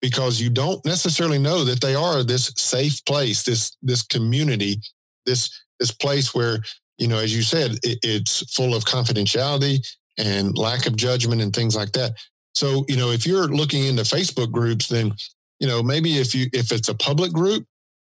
because 0.00 0.40
you 0.40 0.50
don't 0.50 0.84
necessarily 0.84 1.38
know 1.38 1.64
that 1.64 1.80
they 1.80 1.94
are 1.94 2.22
this 2.22 2.52
safe 2.56 3.04
place, 3.04 3.44
this 3.44 3.76
this 3.82 4.02
community, 4.02 4.80
this 5.26 5.50
this 5.78 5.92
place 5.92 6.34
where 6.34 6.58
you 6.98 7.08
know, 7.08 7.18
as 7.18 7.34
you 7.34 7.42
said, 7.42 7.72
it, 7.82 7.98
it's 8.02 8.54
full 8.54 8.74
of 8.74 8.84
confidentiality 8.84 9.84
and 10.18 10.56
lack 10.58 10.86
of 10.86 10.96
judgment 10.96 11.40
and 11.40 11.54
things 11.54 11.74
like 11.74 11.92
that. 11.92 12.12
So, 12.54 12.84
you 12.88 12.96
know, 12.96 13.10
if 13.10 13.26
you're 13.26 13.48
looking 13.48 13.84
into 13.84 14.02
Facebook 14.02 14.52
groups, 14.52 14.88
then, 14.88 15.14
you 15.58 15.66
know, 15.66 15.82
maybe 15.82 16.18
if 16.18 16.34
you 16.34 16.48
if 16.52 16.70
it's 16.70 16.88
a 16.88 16.94
public 16.94 17.32
group, 17.32 17.64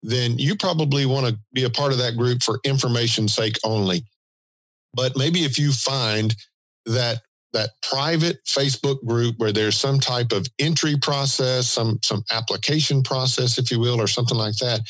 then 0.03 0.37
you 0.37 0.55
probably 0.55 1.05
want 1.05 1.27
to 1.27 1.39
be 1.53 1.63
a 1.63 1.69
part 1.69 1.93
of 1.93 1.97
that 1.99 2.17
group 2.17 2.43
for 2.43 2.59
information's 2.63 3.33
sake 3.33 3.57
only. 3.63 4.03
But 4.95 5.17
maybe 5.17 5.43
if 5.43 5.59
you 5.59 5.71
find 5.71 6.35
that 6.85 7.21
that 7.53 7.69
private 7.81 8.43
Facebook 8.45 9.03
group 9.05 9.35
where 9.37 9.53
there's 9.53 9.77
some 9.77 9.99
type 9.99 10.33
of 10.33 10.45
entry 10.59 10.97
process, 10.97 11.67
some 11.67 11.99
some 12.03 12.23
application 12.31 13.01
process, 13.01 13.57
if 13.57 13.71
you 13.71 13.79
will, 13.79 13.99
or 13.99 14.07
something 14.07 14.37
like 14.37 14.57
that, 14.57 14.81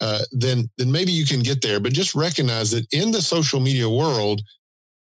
uh, 0.00 0.20
then 0.32 0.68
then 0.78 0.90
maybe 0.90 1.12
you 1.12 1.26
can 1.26 1.40
get 1.40 1.62
there. 1.62 1.80
But 1.80 1.92
just 1.92 2.14
recognize 2.14 2.70
that 2.72 2.86
in 2.92 3.10
the 3.10 3.22
social 3.22 3.60
media 3.60 3.88
world, 3.88 4.42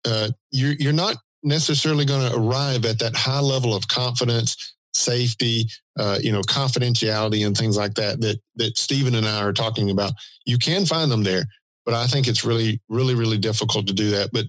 uh, 0.04 0.30
you're 0.50 0.74
you're 0.74 0.92
not 0.92 1.16
necessarily 1.42 2.04
going 2.04 2.30
to 2.30 2.36
arrive 2.36 2.84
at 2.84 2.98
that 2.98 3.14
high 3.14 3.40
level 3.40 3.74
of 3.74 3.86
confidence, 3.86 4.74
safety, 4.94 5.68
uh, 5.98 6.18
you 6.20 6.32
know, 6.32 6.42
confidentiality, 6.42 7.46
and 7.46 7.56
things 7.56 7.76
like 7.76 7.94
that 7.94 8.20
that 8.20 8.40
that 8.56 8.76
Steven 8.76 9.14
and 9.14 9.26
I 9.26 9.42
are 9.42 9.52
talking 9.52 9.90
about. 9.90 10.12
You 10.46 10.58
can 10.58 10.84
find 10.84 11.10
them 11.10 11.22
there, 11.22 11.44
but 11.84 11.94
I 11.94 12.06
think 12.06 12.26
it's 12.26 12.44
really, 12.44 12.80
really, 12.88 13.14
really 13.14 13.38
difficult 13.38 13.86
to 13.86 13.92
do 13.92 14.10
that. 14.10 14.30
But 14.32 14.46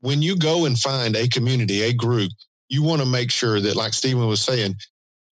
when 0.00 0.22
you 0.22 0.36
go 0.36 0.64
and 0.64 0.78
find 0.78 1.16
a 1.16 1.28
community, 1.28 1.82
a 1.82 1.92
group, 1.92 2.32
you 2.68 2.82
want 2.82 3.00
to 3.00 3.06
make 3.06 3.30
sure 3.30 3.60
that, 3.60 3.76
like 3.76 3.94
Steven 3.94 4.26
was 4.26 4.40
saying, 4.40 4.76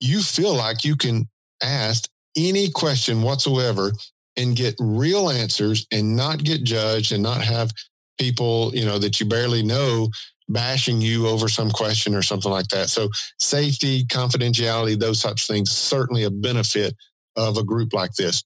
you 0.00 0.22
feel 0.22 0.54
like 0.54 0.84
you 0.84 0.96
can 0.96 1.28
ask 1.62 2.08
any 2.36 2.70
question 2.70 3.22
whatsoever 3.22 3.92
and 4.36 4.56
get 4.56 4.74
real 4.80 5.30
answers 5.30 5.86
and 5.92 6.16
not 6.16 6.42
get 6.42 6.64
judged 6.64 7.12
and 7.12 7.22
not 7.22 7.42
have 7.42 7.70
people, 8.18 8.70
you 8.74 8.84
know, 8.84 8.98
that 8.98 9.20
you 9.20 9.26
barely 9.26 9.62
know 9.62 10.08
bashing 10.48 11.00
you 11.00 11.26
over 11.26 11.48
some 11.48 11.70
question 11.70 12.14
or 12.14 12.22
something 12.22 12.50
like 12.50 12.68
that. 12.68 12.90
So 12.90 13.08
safety, 13.38 14.04
confidentiality, 14.04 14.98
those 14.98 15.22
types 15.22 15.48
of 15.48 15.54
things, 15.54 15.70
certainly 15.70 16.24
a 16.24 16.30
benefit 16.30 16.94
of 17.36 17.56
a 17.56 17.64
group 17.64 17.92
like 17.92 18.12
this. 18.14 18.42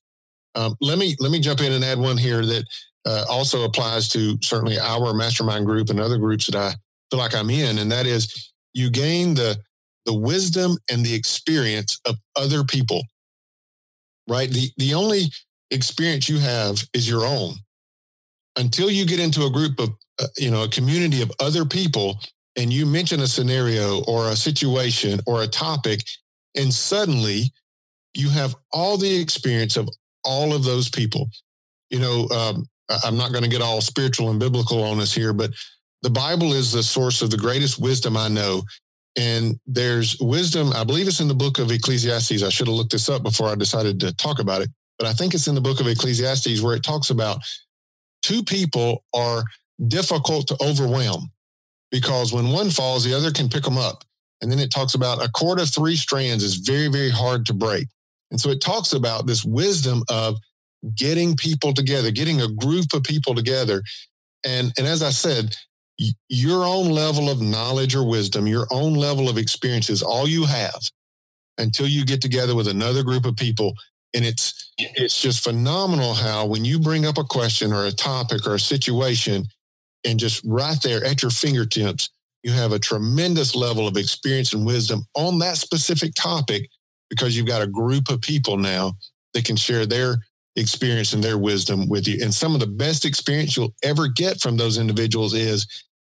Um, 0.55 0.75
let 0.81 0.97
me 0.97 1.15
let 1.19 1.31
me 1.31 1.39
jump 1.39 1.61
in 1.61 1.73
and 1.73 1.83
add 1.83 1.99
one 1.99 2.17
here 2.17 2.45
that 2.45 2.65
uh, 3.05 3.25
also 3.29 3.63
applies 3.63 4.09
to 4.09 4.37
certainly 4.41 4.79
our 4.79 5.13
mastermind 5.13 5.65
group 5.65 5.89
and 5.89 5.99
other 5.99 6.17
groups 6.17 6.47
that 6.47 6.55
I 6.55 6.73
feel 7.09 7.19
like 7.19 7.35
I'm 7.35 7.49
in, 7.49 7.77
and 7.77 7.91
that 7.91 8.05
is 8.05 8.51
you 8.73 8.89
gain 8.89 9.33
the 9.35 9.57
the 10.05 10.13
wisdom 10.13 10.77
and 10.89 11.05
the 11.05 11.13
experience 11.13 11.99
of 12.05 12.15
other 12.35 12.63
people. 12.63 13.03
Right. 14.27 14.49
The 14.49 14.69
the 14.77 14.93
only 14.93 15.25
experience 15.71 16.27
you 16.29 16.39
have 16.39 16.83
is 16.93 17.07
your 17.07 17.25
own. 17.25 17.55
Until 18.57 18.89
you 18.89 19.05
get 19.05 19.19
into 19.19 19.45
a 19.45 19.51
group 19.51 19.79
of 19.79 19.89
uh, 20.19 20.27
you 20.37 20.51
know, 20.51 20.63
a 20.63 20.69
community 20.69 21.21
of 21.21 21.31
other 21.39 21.63
people 21.65 22.19
and 22.55 22.73
you 22.73 22.85
mention 22.85 23.21
a 23.21 23.27
scenario 23.27 24.03
or 24.03 24.29
a 24.29 24.35
situation 24.35 25.19
or 25.25 25.43
a 25.43 25.47
topic, 25.47 26.01
and 26.55 26.73
suddenly 26.73 27.53
you 28.13 28.29
have 28.29 28.55
all 28.73 28.97
the 28.97 29.21
experience 29.21 29.77
of 29.77 29.87
all 30.23 30.53
of 30.53 30.63
those 30.63 30.89
people. 30.89 31.29
You 31.89 31.99
know, 31.99 32.27
um, 32.29 32.67
I'm 33.03 33.17
not 33.17 33.31
going 33.31 33.43
to 33.43 33.49
get 33.49 33.61
all 33.61 33.81
spiritual 33.81 34.29
and 34.29 34.39
biblical 34.39 34.83
on 34.83 34.99
us 34.99 35.13
here, 35.13 35.33
but 35.33 35.51
the 36.01 36.09
Bible 36.09 36.53
is 36.53 36.71
the 36.71 36.83
source 36.83 37.21
of 37.21 37.31
the 37.31 37.37
greatest 37.37 37.79
wisdom 37.79 38.17
I 38.17 38.27
know. 38.27 38.63
And 39.17 39.59
there's 39.65 40.17
wisdom, 40.19 40.71
I 40.73 40.83
believe 40.83 41.07
it's 41.07 41.19
in 41.19 41.27
the 41.27 41.33
book 41.33 41.59
of 41.59 41.71
Ecclesiastes. 41.71 42.43
I 42.43 42.49
should 42.49 42.67
have 42.67 42.75
looked 42.75 42.91
this 42.91 43.09
up 43.09 43.23
before 43.23 43.49
I 43.49 43.55
decided 43.55 43.99
to 44.01 44.13
talk 44.13 44.39
about 44.39 44.61
it, 44.61 44.69
but 44.97 45.07
I 45.07 45.13
think 45.13 45.33
it's 45.33 45.47
in 45.47 45.55
the 45.55 45.61
book 45.61 45.79
of 45.79 45.87
Ecclesiastes 45.87 46.61
where 46.61 46.75
it 46.75 46.83
talks 46.83 47.09
about 47.09 47.39
two 48.21 48.43
people 48.43 49.03
are 49.13 49.43
difficult 49.87 50.47
to 50.47 50.57
overwhelm 50.61 51.31
because 51.91 52.31
when 52.31 52.49
one 52.49 52.69
falls, 52.69 53.03
the 53.03 53.15
other 53.15 53.31
can 53.31 53.49
pick 53.49 53.63
them 53.63 53.77
up. 53.77 54.03
And 54.41 54.51
then 54.51 54.59
it 54.59 54.71
talks 54.71 54.93
about 54.93 55.23
a 55.23 55.29
cord 55.29 55.59
of 55.59 55.69
three 55.69 55.95
strands 55.95 56.43
is 56.43 56.55
very, 56.55 56.87
very 56.87 57.09
hard 57.09 57.45
to 57.47 57.53
break. 57.53 57.87
And 58.31 58.39
so 58.39 58.49
it 58.49 58.61
talks 58.61 58.93
about 58.93 59.25
this 59.25 59.43
wisdom 59.43 60.03
of 60.09 60.37
getting 60.95 61.35
people 61.35 61.73
together, 61.73 62.11
getting 62.11 62.41
a 62.41 62.47
group 62.47 62.93
of 62.93 63.03
people 63.03 63.35
together. 63.35 63.81
And, 64.45 64.71
and 64.77 64.87
as 64.87 65.01
I 65.03 65.09
said, 65.09 65.55
your 66.29 66.63
own 66.63 66.89
level 66.89 67.29
of 67.29 67.41
knowledge 67.41 67.95
or 67.95 68.07
wisdom, 68.07 68.47
your 68.47 68.67
own 68.71 68.93
level 68.93 69.27
of 69.29 69.37
experience 69.37 69.89
is 69.89 70.01
all 70.01 70.27
you 70.27 70.45
have 70.45 70.79
until 71.57 71.87
you 71.87 72.05
get 72.05 72.21
together 72.21 72.55
with 72.55 72.67
another 72.67 73.03
group 73.03 73.25
of 73.25 73.35
people. 73.35 73.73
And 74.13 74.25
it's 74.25 74.71
it's 74.77 75.21
just 75.21 75.43
phenomenal 75.43 76.13
how 76.13 76.45
when 76.45 76.65
you 76.65 76.79
bring 76.79 77.05
up 77.05 77.17
a 77.17 77.23
question 77.23 77.71
or 77.71 77.85
a 77.85 77.91
topic 77.91 78.47
or 78.47 78.55
a 78.55 78.59
situation, 78.59 79.45
and 80.05 80.19
just 80.19 80.41
right 80.45 80.81
there 80.81 81.03
at 81.03 81.21
your 81.21 81.29
fingertips, 81.29 82.09
you 82.41 82.51
have 82.51 82.71
a 82.71 82.79
tremendous 82.79 83.55
level 83.55 83.87
of 83.87 83.97
experience 83.97 84.53
and 84.53 84.65
wisdom 84.65 85.03
on 85.13 85.37
that 85.39 85.57
specific 85.57 86.13
topic 86.15 86.69
because 87.09 87.35
you've 87.35 87.47
got 87.47 87.61
a 87.61 87.67
group 87.67 88.09
of 88.09 88.21
people 88.21 88.57
now 88.57 88.93
that 89.33 89.45
can 89.45 89.55
share 89.55 89.85
their 89.85 90.17
experience 90.55 91.13
and 91.13 91.23
their 91.23 91.37
wisdom 91.37 91.87
with 91.87 92.07
you. 92.07 92.19
And 92.21 92.33
some 92.33 92.53
of 92.53 92.59
the 92.59 92.67
best 92.67 93.05
experience 93.05 93.55
you'll 93.55 93.73
ever 93.83 94.07
get 94.07 94.41
from 94.41 94.57
those 94.57 94.77
individuals 94.77 95.33
is, 95.33 95.67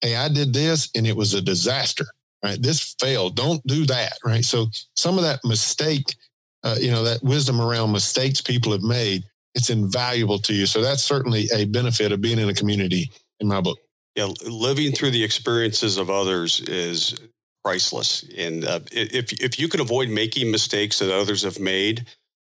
hey, 0.01 0.15
I 0.15 0.29
did 0.29 0.53
this 0.53 0.89
and 0.95 1.05
it 1.05 1.15
was 1.15 1.33
a 1.33 1.41
disaster, 1.41 2.05
right? 2.43 2.61
This 2.61 2.95
failed. 2.99 3.35
Don't 3.35 3.65
do 3.67 3.85
that, 3.87 4.13
right? 4.23 4.45
So 4.45 4.67
some 4.95 5.17
of 5.17 5.23
that 5.23 5.39
mistake, 5.43 6.15
uh, 6.63 6.77
you 6.79 6.91
know, 6.91 7.03
that 7.03 7.23
wisdom 7.23 7.59
around 7.59 7.91
mistakes 7.91 8.41
people 8.41 8.71
have 8.71 8.81
made, 8.81 9.23
it's 9.55 9.69
invaluable 9.69 10.39
to 10.39 10.53
you. 10.53 10.65
So 10.65 10.81
that's 10.81 11.03
certainly 11.03 11.49
a 11.53 11.65
benefit 11.65 12.11
of 12.11 12.21
being 12.21 12.39
in 12.39 12.49
a 12.49 12.53
community 12.53 13.11
in 13.39 13.47
my 13.47 13.61
book. 13.61 13.77
Yeah, 14.15 14.27
living 14.45 14.91
through 14.91 15.11
the 15.11 15.23
experiences 15.23 15.97
of 15.97 16.09
others 16.09 16.61
is 16.61 17.15
priceless. 17.63 18.25
And 18.37 18.65
uh, 18.65 18.79
if 18.91 19.33
if 19.41 19.59
you 19.59 19.67
can 19.67 19.81
avoid 19.81 20.09
making 20.09 20.51
mistakes 20.51 20.99
that 20.99 21.11
others 21.13 21.43
have 21.43 21.59
made, 21.59 22.05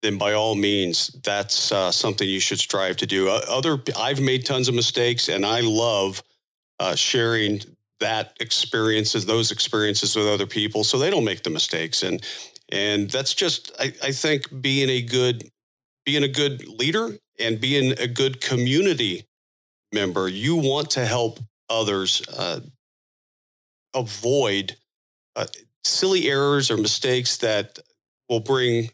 then 0.02 0.18
by 0.18 0.32
all 0.32 0.54
means, 0.54 1.08
that's 1.22 1.70
uh, 1.72 1.92
something 1.92 2.28
you 2.28 2.40
should 2.40 2.58
strive 2.58 2.96
to 2.98 3.06
do. 3.06 3.28
Other, 3.28 3.80
I've 3.96 4.20
made 4.20 4.44
tons 4.44 4.68
of 4.68 4.74
mistakes, 4.74 5.28
and 5.28 5.46
I 5.46 5.60
love 5.60 6.22
uh, 6.80 6.96
sharing 6.96 7.60
that 8.00 8.36
experiences, 8.40 9.24
those 9.26 9.52
experiences 9.52 10.16
with 10.16 10.26
other 10.26 10.46
people, 10.46 10.82
so 10.82 10.98
they 10.98 11.10
don't 11.10 11.24
make 11.24 11.44
the 11.44 11.50
mistakes. 11.50 12.02
And 12.02 12.22
and 12.70 13.10
that's 13.10 13.34
just, 13.34 13.70
I, 13.78 13.92
I 14.02 14.12
think, 14.12 14.60
being 14.60 14.88
a 14.88 15.02
good 15.02 15.50
being 16.04 16.24
a 16.24 16.28
good 16.28 16.66
leader 16.66 17.16
and 17.38 17.60
being 17.60 17.92
a 17.98 18.08
good 18.08 18.40
community 18.40 19.26
member, 19.92 20.28
you 20.28 20.56
want 20.56 20.90
to 20.90 21.06
help 21.06 21.38
others 21.70 22.22
uh, 22.36 22.60
avoid 23.94 24.76
uh, 25.36 25.46
silly 25.84 26.28
errors 26.28 26.70
or 26.70 26.76
mistakes 26.76 27.36
that 27.38 27.78
will 28.28 28.40
bring 28.40 28.90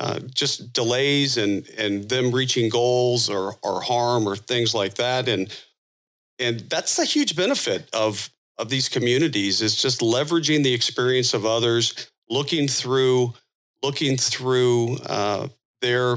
uh, 0.00 0.20
just 0.34 0.72
delays 0.72 1.36
and 1.36 1.66
and 1.78 2.08
them 2.08 2.30
reaching 2.30 2.68
goals 2.68 3.30
or 3.30 3.54
or 3.62 3.80
harm 3.80 4.28
or 4.28 4.36
things 4.36 4.74
like 4.74 4.94
that. 4.94 5.28
And 5.28 5.54
and 6.38 6.60
that's 6.60 6.98
a 6.98 7.04
huge 7.04 7.36
benefit 7.36 7.88
of 7.92 8.30
of 8.58 8.68
these 8.68 8.88
communities 8.88 9.60
is 9.60 9.80
just 9.80 10.00
leveraging 10.00 10.62
the 10.62 10.72
experience 10.72 11.34
of 11.34 11.44
others 11.44 12.10
looking 12.28 12.68
through 12.68 13.34
looking 13.82 14.16
through 14.16 14.96
uh, 15.06 15.48
their 15.80 16.16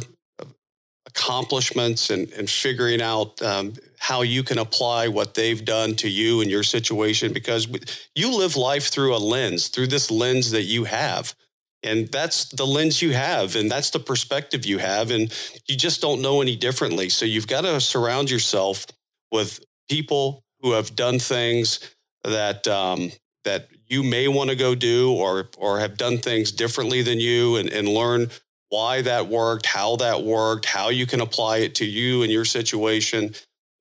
accomplishments 1.19 2.09
and, 2.09 2.31
and 2.33 2.49
figuring 2.49 3.01
out 3.01 3.41
um, 3.41 3.73
how 3.97 4.21
you 4.21 4.41
can 4.41 4.57
apply 4.57 5.07
what 5.07 5.33
they've 5.33 5.65
done 5.65 5.93
to 5.95 6.09
you 6.09 6.41
and 6.41 6.49
your 6.49 6.63
situation 6.63 7.33
because 7.33 7.67
you 8.15 8.35
live 8.37 8.55
life 8.55 8.87
through 8.87 9.15
a 9.15 9.17
lens, 9.17 9.67
through 9.67 9.87
this 9.87 10.09
lens 10.09 10.51
that 10.51 10.63
you 10.63 10.85
have. 10.85 11.35
And 11.83 12.07
that's 12.09 12.45
the 12.45 12.65
lens 12.65 13.01
you 13.01 13.13
have, 13.13 13.55
and 13.55 13.71
that's 13.71 13.89
the 13.89 13.99
perspective 13.99 14.65
you 14.65 14.79
have. 14.79 15.11
And 15.11 15.33
you 15.67 15.77
just 15.77 16.01
don't 16.01 16.21
know 16.21 16.41
any 16.41 16.57
differently. 16.57 17.07
So 17.07 17.25
you've 17.25 17.47
got 17.47 17.61
to 17.61 17.79
surround 17.79 18.29
yourself 18.29 18.85
with 19.31 19.61
people 19.89 20.43
who 20.61 20.73
have 20.73 20.95
done 20.95 21.19
things 21.19 21.79
that 22.25 22.67
um, 22.67 23.11
that 23.45 23.69
you 23.87 24.03
may 24.03 24.27
want 24.27 24.49
to 24.49 24.57
go 24.57 24.75
do 24.75 25.13
or 25.13 25.49
or 25.57 25.79
have 25.79 25.95
done 25.97 26.17
things 26.17 26.51
differently 26.51 27.01
than 27.01 27.21
you 27.21 27.55
and, 27.55 27.69
and 27.69 27.87
learn 27.87 28.29
why 28.69 29.01
that 29.01 29.27
worked, 29.27 29.65
how 29.65 29.95
that 29.97 30.23
worked, 30.23 30.65
how 30.65 30.89
you 30.89 31.05
can 31.05 31.21
apply 31.21 31.57
it 31.57 31.75
to 31.75 31.85
you 31.85 32.23
and 32.23 32.31
your 32.31 32.45
situation. 32.45 33.33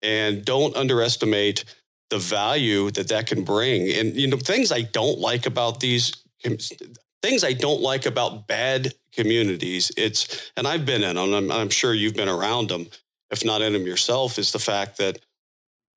And 0.03 0.45
don't 0.45 0.77
underestimate 0.77 1.65
the 2.11 2.19
value 2.19 2.91
that 2.93 3.09
that 3.09 3.27
can 3.27 3.45
bring. 3.45 3.91
And, 3.91 4.17
you 4.17 4.29
know, 4.29 4.37
things 4.37 4.73
I 4.73 4.83
don't 4.83 5.19
like 5.19 5.45
about 5.45 5.81
these 5.81 6.13
things 7.21 7.43
I 7.43 7.53
don't 7.53 7.81
like 7.81 8.07
about 8.07 8.47
bad 8.47 8.95
communities, 9.13 9.91
it's, 9.97 10.53
and 10.57 10.69
I've 10.69 10.87
been 10.87 11.03
in 11.03 11.17
them, 11.17 11.35
I'm, 11.35 11.51
I'm 11.51 11.69
sure 11.69 11.93
you've 11.93 12.15
been 12.15 12.29
around 12.29 12.69
them, 12.69 12.87
if 13.31 13.45
not 13.45 13.61
in 13.61 13.73
them 13.73 13.87
yourself, 13.87 14.39
is 14.39 14.53
the 14.53 14.61
fact 14.61 14.99
that 14.99 15.19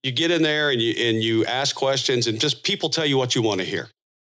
you 0.02 0.12
get 0.12 0.32
in 0.32 0.42
there 0.42 0.72
and 0.72 0.82
you, 0.82 0.96
and 0.98 1.24
you 1.24 1.46
ask 1.46 1.76
questions 1.76 2.26
and 2.26 2.40
just 2.40 2.64
people 2.64 2.90
tell 2.90 3.06
you 3.06 3.18
what 3.18 3.36
you 3.36 3.44
want 3.44 3.60
to 3.60 3.66
hear. 3.66 3.88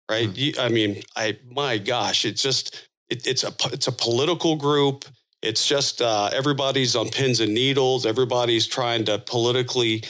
Right. 0.09 0.29
Mm. 0.29 0.37
You, 0.37 0.53
I 0.57 0.69
mean, 0.69 1.03
I, 1.17 1.37
my 1.51 1.77
gosh, 1.77 2.23
it's 2.23 2.41
just, 2.41 2.87
it, 3.09 3.25
it's 3.27 3.43
a 3.43 3.53
it's 3.71 3.87
a 3.87 3.91
political 3.91 4.55
group. 4.55 5.05
It's 5.41 5.67
just 5.67 6.01
uh, 6.01 6.29
everybody's 6.33 6.95
on 6.95 7.09
pins 7.09 7.39
and 7.39 7.53
needles. 7.53 8.05
Everybody's 8.05 8.67
trying 8.67 9.05
to 9.05 9.19
politically 9.19 10.03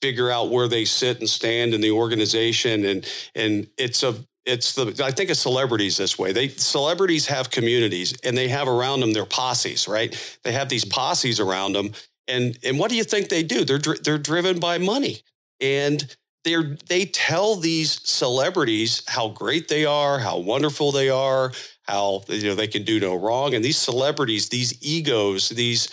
figure 0.00 0.30
out 0.30 0.50
where 0.50 0.66
they 0.66 0.84
sit 0.84 1.20
and 1.20 1.28
stand 1.28 1.74
in 1.74 1.80
the 1.80 1.92
organization 1.92 2.84
and 2.84 3.06
and 3.36 3.68
it's 3.78 4.02
a 4.02 4.14
it's 4.44 4.74
the 4.74 5.00
I 5.04 5.10
think 5.12 5.30
of 5.30 5.36
celebrities 5.36 5.96
this 5.96 6.18
way. 6.18 6.32
They 6.32 6.48
celebrities 6.48 7.26
have 7.26 7.50
communities 7.50 8.14
and 8.24 8.36
they 8.36 8.48
have 8.48 8.68
around 8.68 9.00
them 9.00 9.12
their 9.12 9.26
posses, 9.26 9.86
right? 9.86 10.14
They 10.42 10.52
have 10.52 10.68
these 10.68 10.84
posses 10.84 11.38
around 11.38 11.74
them, 11.74 11.92
and 12.26 12.58
and 12.64 12.78
what 12.78 12.90
do 12.90 12.96
you 12.96 13.04
think 13.04 13.28
they 13.28 13.44
do? 13.44 13.64
They're 13.64 13.78
they're 13.78 14.18
driven 14.18 14.58
by 14.58 14.78
money, 14.78 15.22
and 15.60 16.04
they're 16.44 16.76
they 16.88 17.04
tell 17.04 17.54
these 17.54 18.00
celebrities 18.08 19.02
how 19.06 19.28
great 19.28 19.68
they 19.68 19.84
are, 19.84 20.18
how 20.18 20.38
wonderful 20.38 20.90
they 20.90 21.08
are, 21.08 21.52
how 21.84 22.22
you 22.28 22.48
know 22.48 22.54
they 22.54 22.68
can 22.68 22.84
do 22.84 23.00
no 23.00 23.14
wrong, 23.14 23.54
and 23.54 23.64
these 23.64 23.78
celebrities, 23.78 24.48
these 24.48 24.82
egos, 24.82 25.48
these 25.50 25.88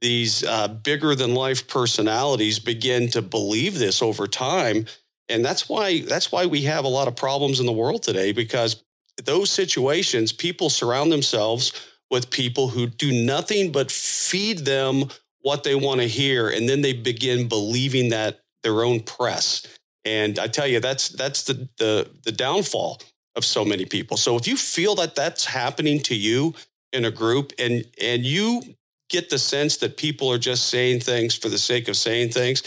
these 0.00 0.44
uh, 0.44 0.68
bigger 0.68 1.14
than 1.14 1.34
life 1.34 1.68
personalities 1.68 2.58
begin 2.58 3.08
to 3.10 3.22
believe 3.22 3.78
this 3.78 4.00
over 4.00 4.26
time. 4.26 4.86
And 5.28 5.44
that's 5.44 5.68
why 5.68 6.00
that's 6.00 6.32
why 6.32 6.46
we 6.46 6.62
have 6.62 6.84
a 6.84 6.88
lot 6.88 7.08
of 7.08 7.16
problems 7.16 7.60
in 7.60 7.66
the 7.66 7.72
world 7.72 8.02
today 8.02 8.32
because 8.32 8.82
those 9.24 9.50
situations 9.50 10.32
people 10.32 10.70
surround 10.70 11.12
themselves 11.12 11.72
with 12.10 12.30
people 12.30 12.68
who 12.68 12.86
do 12.86 13.12
nothing 13.24 13.70
but 13.70 13.90
feed 13.90 14.58
them 14.60 15.04
what 15.42 15.62
they 15.62 15.74
want 15.74 16.00
to 16.00 16.08
hear 16.08 16.48
and 16.48 16.68
then 16.68 16.80
they 16.80 16.92
begin 16.92 17.48
believing 17.48 18.10
that 18.10 18.40
their 18.62 18.82
own 18.82 19.00
press. 19.00 19.66
And 20.04 20.38
i 20.38 20.48
tell 20.48 20.66
you 20.66 20.80
that's 20.80 21.10
that's 21.10 21.44
the 21.44 21.68
the, 21.78 22.10
the 22.24 22.32
downfall 22.32 23.00
of 23.36 23.44
so 23.44 23.64
many 23.64 23.84
people 23.84 24.16
so 24.16 24.36
if 24.36 24.46
you 24.46 24.56
feel 24.56 24.94
that 24.94 25.14
that's 25.14 25.44
happening 25.44 26.00
to 26.00 26.14
you 26.14 26.54
in 26.92 27.04
a 27.04 27.10
group 27.10 27.52
and 27.58 27.84
and 28.00 28.24
you 28.24 28.62
get 29.08 29.30
the 29.30 29.38
sense 29.38 29.76
that 29.78 29.96
people 29.96 30.30
are 30.30 30.38
just 30.38 30.68
saying 30.68 31.00
things 31.00 31.34
for 31.34 31.48
the 31.48 31.58
sake 31.58 31.88
of 31.88 31.96
saying 31.96 32.30
things 32.30 32.62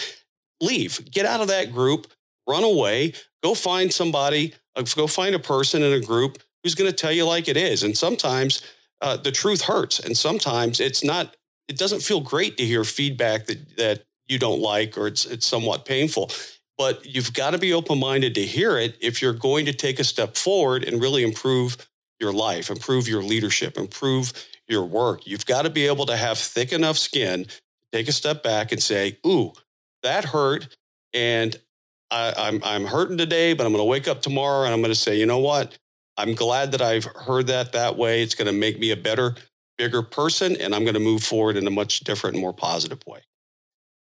leave 0.62 1.10
get 1.12 1.26
out 1.26 1.42
of 1.42 1.48
that 1.48 1.72
group 1.72 2.08
run 2.48 2.64
away, 2.64 3.14
go 3.42 3.54
find 3.54 3.92
somebody, 3.92 4.54
uh, 4.76 4.84
go 4.96 5.08
find 5.08 5.36
a 5.36 5.40
person 5.40 5.84
in 5.84 5.94
a 5.94 6.00
group 6.00 6.40
who's 6.64 6.76
going 6.76 6.90
to 6.90 6.96
tell 6.96 7.12
you 7.12 7.26
like 7.26 7.48
it 7.48 7.58
is. 7.58 7.84
And 7.84 7.98
sometimes 7.98 8.62
uh, 9.02 9.18
the 9.18 9.32
truth 9.32 9.62
hurts, 9.62 10.00
and 10.00 10.16
sometimes 10.16 10.80
it's 10.80 11.04
not. 11.04 11.36
It 11.68 11.78
doesn't 11.78 12.02
feel 12.02 12.20
great 12.20 12.58
to 12.58 12.66
hear 12.66 12.84
feedback 12.84 13.46
that 13.48 13.78
that 13.78 14.04
you 14.28 14.40
don't 14.40 14.62
like, 14.62 14.98
or 14.98 15.08
it's 15.08 15.26
it's 15.26 15.46
somewhat 15.46 15.86
painful. 15.86 16.32
But 16.78 17.06
you've 17.06 17.34
got 17.34 17.52
to 17.52 17.58
be 17.58 17.74
open 17.74 18.00
minded 18.00 18.36
to 18.36 18.46
hear 18.46 18.78
it 18.78 18.98
if 19.00 19.22
you're 19.22 19.34
going 19.34 19.66
to 19.66 19.74
take 19.74 20.00
a 20.00 20.04
step 20.04 20.36
forward 20.36 20.84
and 20.84 21.02
really 21.02 21.24
improve 21.24 21.78
your 22.20 22.34
life, 22.34 22.70
improve 22.70 23.08
your 23.08 23.22
leadership, 23.24 23.78
improve 23.78 24.34
your 24.68 24.86
work. 24.86 25.28
You've 25.28 25.46
got 25.46 25.64
to 25.64 25.70
be 25.70 25.88
able 25.88 26.06
to 26.08 26.18
have 26.18 26.38
thick 26.38 26.72
enough 26.72 26.98
skin 26.98 27.46
to 27.46 27.52
take 27.92 28.08
a 28.08 28.12
step 28.12 28.44
back 28.44 28.72
and 28.72 28.82
say, 28.82 29.18
"Ooh, 29.26 29.54
that 30.02 30.26
hurt." 30.26 30.76
And 31.14 31.56
I, 32.14 32.34
I'm 32.38 32.62
I'm 32.64 32.86
hurting 32.86 33.18
today, 33.18 33.54
but 33.54 33.66
I'm 33.66 33.72
going 33.74 33.82
to 33.82 33.90
wake 33.90 34.08
up 34.08 34.22
tomorrow 34.22 34.66
and 34.66 34.74
I'm 34.74 34.82
going 34.82 34.94
to 34.94 35.00
say, 35.00 35.18
you 35.18 35.26
know 35.26 35.40
what? 35.40 35.78
I'm 36.18 36.36
glad 36.36 36.72
that 36.74 36.82
I've 36.82 37.06
heard 37.06 37.48
that 37.48 37.72
that 37.74 37.98
way. 37.98 38.22
It's 38.22 38.36
going 38.36 38.46
to 38.48 38.54
make 38.54 38.80
me 38.80 38.92
a 38.92 38.98
better, 38.98 39.36
bigger 39.80 40.04
person, 40.04 40.56
and 40.58 40.76
I'm 40.76 40.84
going 40.84 40.94
to 40.94 41.00
move 41.00 41.24
forward 41.24 41.58
in 41.58 41.66
a 41.66 41.72
much 41.72 42.02
different, 42.02 42.38
more 42.38 42.54
positive 42.54 43.00
way. 43.08 43.22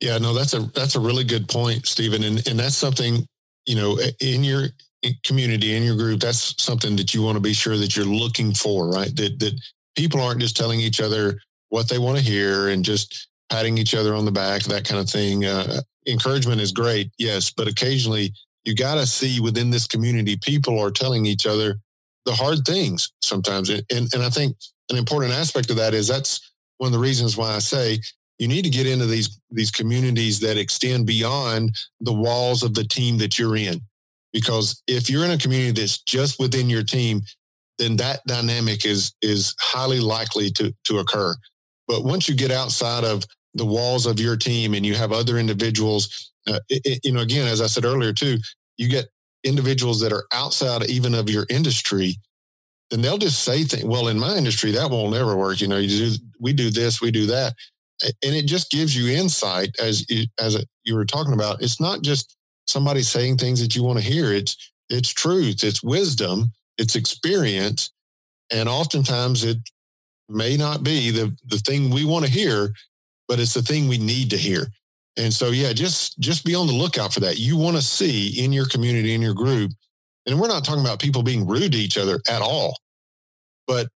Yeah, 0.00 0.18
no, 0.18 0.34
that's 0.34 0.54
a 0.54 0.60
that's 0.74 0.94
a 0.94 1.00
really 1.00 1.24
good 1.24 1.48
point, 1.48 1.86
Steven, 1.86 2.22
and 2.24 2.46
and 2.46 2.58
that's 2.58 2.76
something 2.76 3.26
you 3.66 3.76
know 3.76 3.98
in 4.20 4.44
your 4.44 4.68
community 5.24 5.74
in 5.74 5.82
your 5.82 5.96
group. 5.96 6.20
That's 6.20 6.60
something 6.62 6.96
that 6.96 7.14
you 7.14 7.22
want 7.22 7.36
to 7.36 7.40
be 7.40 7.54
sure 7.54 7.76
that 7.76 7.96
you're 7.96 8.04
looking 8.04 8.52
for, 8.52 8.90
right? 8.90 9.14
That 9.16 9.38
that 9.40 9.58
people 9.96 10.20
aren't 10.20 10.40
just 10.40 10.56
telling 10.56 10.80
each 10.80 11.00
other 11.00 11.40
what 11.70 11.88
they 11.88 11.98
want 11.98 12.18
to 12.18 12.24
hear 12.24 12.68
and 12.68 12.84
just 12.84 13.28
patting 13.50 13.78
each 13.78 13.94
other 13.94 14.14
on 14.14 14.24
the 14.24 14.32
back, 14.32 14.62
that 14.64 14.84
kind 14.84 15.00
of 15.00 15.08
thing. 15.08 15.44
Uh, 15.44 15.80
encouragement 16.06 16.60
is 16.60 16.72
great, 16.72 17.10
yes, 17.18 17.50
but 17.50 17.68
occasionally 17.68 18.32
you 18.64 18.74
got 18.74 18.96
to 18.96 19.06
see 19.06 19.40
within 19.40 19.70
this 19.70 19.86
community, 19.86 20.36
people 20.36 20.78
are 20.78 20.90
telling 20.90 21.24
each 21.24 21.46
other 21.46 21.78
the 22.24 22.32
hard 22.32 22.64
things 22.66 23.12
sometimes. 23.22 23.70
And, 23.70 23.84
and 23.90 24.22
I 24.22 24.28
think 24.28 24.56
an 24.90 24.96
important 24.96 25.32
aspect 25.32 25.70
of 25.70 25.76
that 25.76 25.94
is 25.94 26.08
that's 26.08 26.52
one 26.78 26.88
of 26.88 26.92
the 26.92 26.98
reasons 26.98 27.36
why 27.36 27.54
I 27.54 27.60
say 27.60 28.00
you 28.38 28.48
need 28.48 28.64
to 28.64 28.70
get 28.70 28.86
into 28.86 29.06
these 29.06 29.40
these 29.50 29.70
communities 29.70 30.40
that 30.40 30.58
extend 30.58 31.06
beyond 31.06 31.76
the 32.00 32.12
walls 32.12 32.62
of 32.62 32.74
the 32.74 32.84
team 32.84 33.18
that 33.18 33.38
you're 33.38 33.56
in. 33.56 33.80
Because 34.32 34.82
if 34.86 35.08
you're 35.08 35.24
in 35.24 35.30
a 35.30 35.38
community 35.38 35.80
that's 35.80 35.98
just 35.98 36.38
within 36.38 36.68
your 36.68 36.82
team, 36.82 37.22
then 37.78 37.96
that 37.96 38.20
dynamic 38.26 38.84
is 38.84 39.14
is 39.22 39.54
highly 39.58 40.00
likely 40.00 40.50
to 40.50 40.74
to 40.84 40.98
occur. 40.98 41.34
But 41.88 42.04
once 42.04 42.28
you 42.28 42.34
get 42.34 42.50
outside 42.50 43.04
of 43.04 43.24
the 43.54 43.64
walls 43.64 44.06
of 44.06 44.20
your 44.20 44.36
team 44.36 44.74
and 44.74 44.84
you 44.84 44.94
have 44.94 45.12
other 45.12 45.38
individuals, 45.38 46.32
uh, 46.46 46.58
it, 46.68 47.00
you 47.04 47.12
know, 47.12 47.20
again, 47.20 47.48
as 47.48 47.62
I 47.62 47.66
said 47.66 47.84
earlier 47.84 48.12
too, 48.12 48.38
you 48.76 48.88
get 48.88 49.06
individuals 49.44 50.00
that 50.00 50.12
are 50.12 50.26
outside 50.32 50.84
even 50.90 51.14
of 51.14 51.30
your 51.30 51.46
industry, 51.48 52.16
then 52.90 53.00
they'll 53.00 53.16
just 53.16 53.42
say 53.44 53.62
things. 53.64 53.84
Well, 53.84 54.08
in 54.08 54.18
my 54.18 54.36
industry, 54.36 54.72
that 54.72 54.90
won't 54.90 55.14
ever 55.14 55.36
work. 55.36 55.60
You 55.60 55.68
know, 55.68 55.78
you 55.78 55.88
do 55.88 56.16
we 56.38 56.52
do 56.52 56.70
this, 56.70 57.00
we 57.00 57.10
do 57.10 57.26
that, 57.26 57.54
and 58.02 58.34
it 58.34 58.46
just 58.46 58.70
gives 58.70 58.96
you 58.96 59.16
insight 59.16 59.76
as 59.80 60.06
as 60.40 60.64
you 60.84 60.94
were 60.94 61.04
talking 61.04 61.32
about. 61.32 61.62
It's 61.62 61.80
not 61.80 62.02
just 62.02 62.36
somebody 62.66 63.02
saying 63.02 63.38
things 63.38 63.60
that 63.60 63.74
you 63.74 63.82
want 63.82 63.98
to 63.98 64.04
hear. 64.04 64.32
It's 64.32 64.72
it's 64.88 65.10
truth, 65.10 65.64
it's 65.64 65.82
wisdom, 65.82 66.52
it's 66.78 66.96
experience, 66.96 67.90
and 68.50 68.68
oftentimes 68.68 69.44
it 69.44 69.58
may 70.28 70.56
not 70.56 70.82
be 70.82 71.10
the 71.10 71.36
the 71.46 71.58
thing 71.58 71.90
we 71.90 72.04
want 72.04 72.24
to 72.24 72.30
hear, 72.30 72.72
but 73.28 73.40
it's 73.40 73.54
the 73.54 73.62
thing 73.62 73.88
we 73.88 73.98
need 73.98 74.30
to 74.30 74.36
hear. 74.36 74.66
And 75.16 75.32
so, 75.32 75.48
yeah, 75.48 75.72
just 75.72 76.18
just 76.18 76.44
be 76.44 76.54
on 76.54 76.66
the 76.66 76.74
lookout 76.74 77.14
for 77.14 77.20
that. 77.20 77.38
You 77.38 77.56
want 77.56 77.76
to 77.76 77.82
see 77.82 78.44
in 78.44 78.52
your 78.52 78.66
community, 78.66 79.14
in 79.14 79.22
your 79.22 79.34
group, 79.34 79.72
and 80.26 80.38
we're 80.38 80.48
not 80.48 80.64
talking 80.64 80.84
about 80.84 81.00
people 81.00 81.22
being 81.22 81.46
rude 81.46 81.72
to 81.72 81.78
each 81.78 81.96
other 81.96 82.20
at 82.28 82.42
all. 82.42 82.76
But 83.66 83.88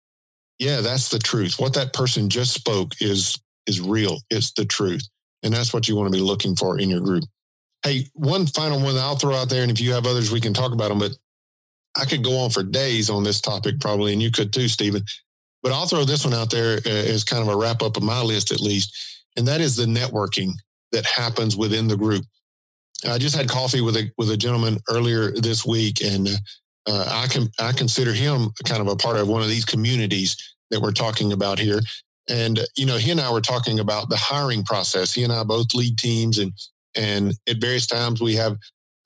yeah, 0.59 0.81
that's 0.81 1.09
the 1.11 1.19
truth. 1.19 1.59
What 1.59 1.75
that 1.75 1.93
person 1.93 2.31
just 2.31 2.55
spoke 2.55 2.95
is 3.01 3.39
is 3.71 3.81
real. 3.81 4.19
It's 4.31 4.53
the 4.53 4.65
truth, 4.65 5.09
and 5.43 5.53
that's 5.53 5.73
what 5.73 5.89
you 5.89 5.97
want 5.97 6.13
to 6.13 6.19
be 6.19 6.23
looking 6.23 6.57
for 6.57 6.79
in 6.79 6.91
your 6.91 7.01
group. 7.01 7.25
Hey, 7.83 8.07
one 8.13 8.47
final 8.47 8.81
one 8.81 8.97
I'll 8.97 9.17
throw 9.17 9.35
out 9.35 9.49
there, 9.49 9.63
and 9.63 9.71
if 9.71 9.81
you 9.81 9.93
have 9.95 10.07
others, 10.07 10.31
we 10.31 10.41
can 10.41 10.53
talk 10.53 10.73
about 10.73 10.91
them. 10.91 10.99
But 10.99 11.13
I 11.97 12.05
could 12.05 12.23
go 12.23 12.37
on 12.39 12.51
for 12.51 12.63
days 12.63 13.09
on 13.09 13.25
this 13.25 13.41
topic, 13.41 13.81
probably, 13.81 14.13
and 14.13 14.21
you 14.21 14.31
could 14.31 14.53
too, 14.53 14.69
Steven. 14.69 15.03
But 15.63 15.73
I'll 15.73 15.87
throw 15.87 16.05
this 16.05 16.25
one 16.25 16.35
out 16.35 16.51
there 16.51 16.79
uh, 16.85 16.91
as 16.91 17.25
kind 17.25 17.43
of 17.43 17.49
a 17.49 17.57
wrap 17.57 17.83
up 17.83 17.97
of 17.97 18.03
my 18.03 18.23
list, 18.23 18.53
at 18.53 18.61
least 18.61 19.11
and 19.37 19.47
that 19.49 19.61
is 19.61 19.77
the 19.77 19.87
networking 19.87 20.53
that 20.93 21.07
happens 21.07 21.57
within 21.57 21.89
the 21.89 21.97
group. 21.97 22.25
I 23.09 23.19
just 23.19 23.37
had 23.37 23.49
coffee 23.49 23.81
with 23.81 23.97
a 23.97 24.11
with 24.19 24.31
a 24.31 24.37
gentleman 24.37 24.79
earlier 24.91 25.33
this 25.33 25.65
week, 25.65 26.03
and 26.05 26.29
uh, 26.87 27.05
I 27.11 27.27
can 27.29 27.49
I 27.59 27.73
consider 27.73 28.13
him 28.13 28.51
kind 28.65 28.81
of 28.81 28.89
a 28.89 28.97
part 28.97 29.17
of 29.17 29.29
one 29.29 29.43
of 29.43 29.49
these 29.49 29.65
communities 29.65 30.37
that 30.71 30.81
we're 30.81 30.93
talking 30.93 31.33
about 31.33 31.59
here. 31.59 31.81
And 32.31 32.61
you 32.77 32.87
know, 32.87 32.97
he 32.97 33.11
and 33.11 33.21
I 33.21 33.33
were 33.33 33.41
talking 33.41 33.81
about 33.81 34.09
the 34.09 34.17
hiring 34.17 34.63
process. 34.63 35.13
He 35.13 35.25
and 35.25 35.33
I 35.33 35.43
both 35.43 35.75
lead 35.75 35.99
teams, 35.99 36.39
and 36.39 36.53
and 36.95 37.35
at 37.49 37.61
various 37.61 37.87
times 37.87 38.21
we 38.21 38.37
have 38.37 38.57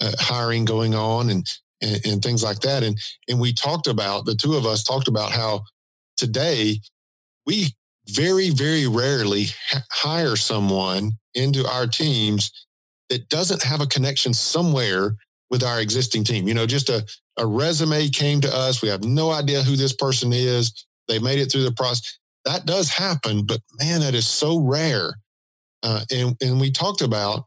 uh, 0.01 0.13
hiring 0.19 0.65
going 0.65 0.95
on 0.95 1.31
and, 1.31 1.49
and 1.81 2.07
and 2.07 2.23
things 2.23 2.43
like 2.43 2.61
that. 2.61 2.83
And 2.83 2.99
and 3.29 3.41
we 3.41 3.53
talked 3.53 3.87
about 3.87 4.27
the 4.27 4.35
two 4.35 4.55
of 4.55 4.67
us 4.67 4.83
talked 4.83 5.09
about 5.09 5.33
how 5.33 5.65
today 6.17 6.81
we 7.47 7.75
very, 8.09 8.51
very 8.51 8.87
rarely 8.87 9.47
hire 9.91 10.37
someone 10.37 11.13
into 11.35 11.67
our 11.67 11.87
teams 11.87 12.67
that 13.09 13.29
doesn't 13.29 13.63
have 13.63 13.81
a 13.81 13.87
connection 13.87 14.35
somewhere 14.35 15.17
with 15.51 15.63
our 15.63 15.81
existing 15.81 16.25
team. 16.25 16.49
You 16.49 16.55
know, 16.55 16.67
just 16.67 16.89
a, 16.89 17.05
a 17.39 17.47
resume 17.47 18.09
came 18.09 18.41
to 18.43 18.55
us. 18.55 18.83
We 18.83 18.89
have 18.89 19.05
no 19.05 19.31
idea 19.31 19.63
who 19.63 19.77
this 19.77 19.93
person 19.93 20.33
is. 20.33 20.87
They 21.09 21.19
made 21.19 21.39
it 21.39 21.51
through 21.51 21.65
the 21.65 21.73
process. 21.73 22.19
That 22.45 22.67
does 22.67 22.91
happen, 22.91 23.45
but 23.47 23.61
man, 23.79 24.01
that 24.01 24.15
is 24.15 24.27
so 24.27 24.59
rare. 24.59 25.15
Uh, 25.83 26.01
and, 26.11 26.37
and 26.41 26.61
we 26.61 26.71
talked 26.71 27.03
about 27.03 27.45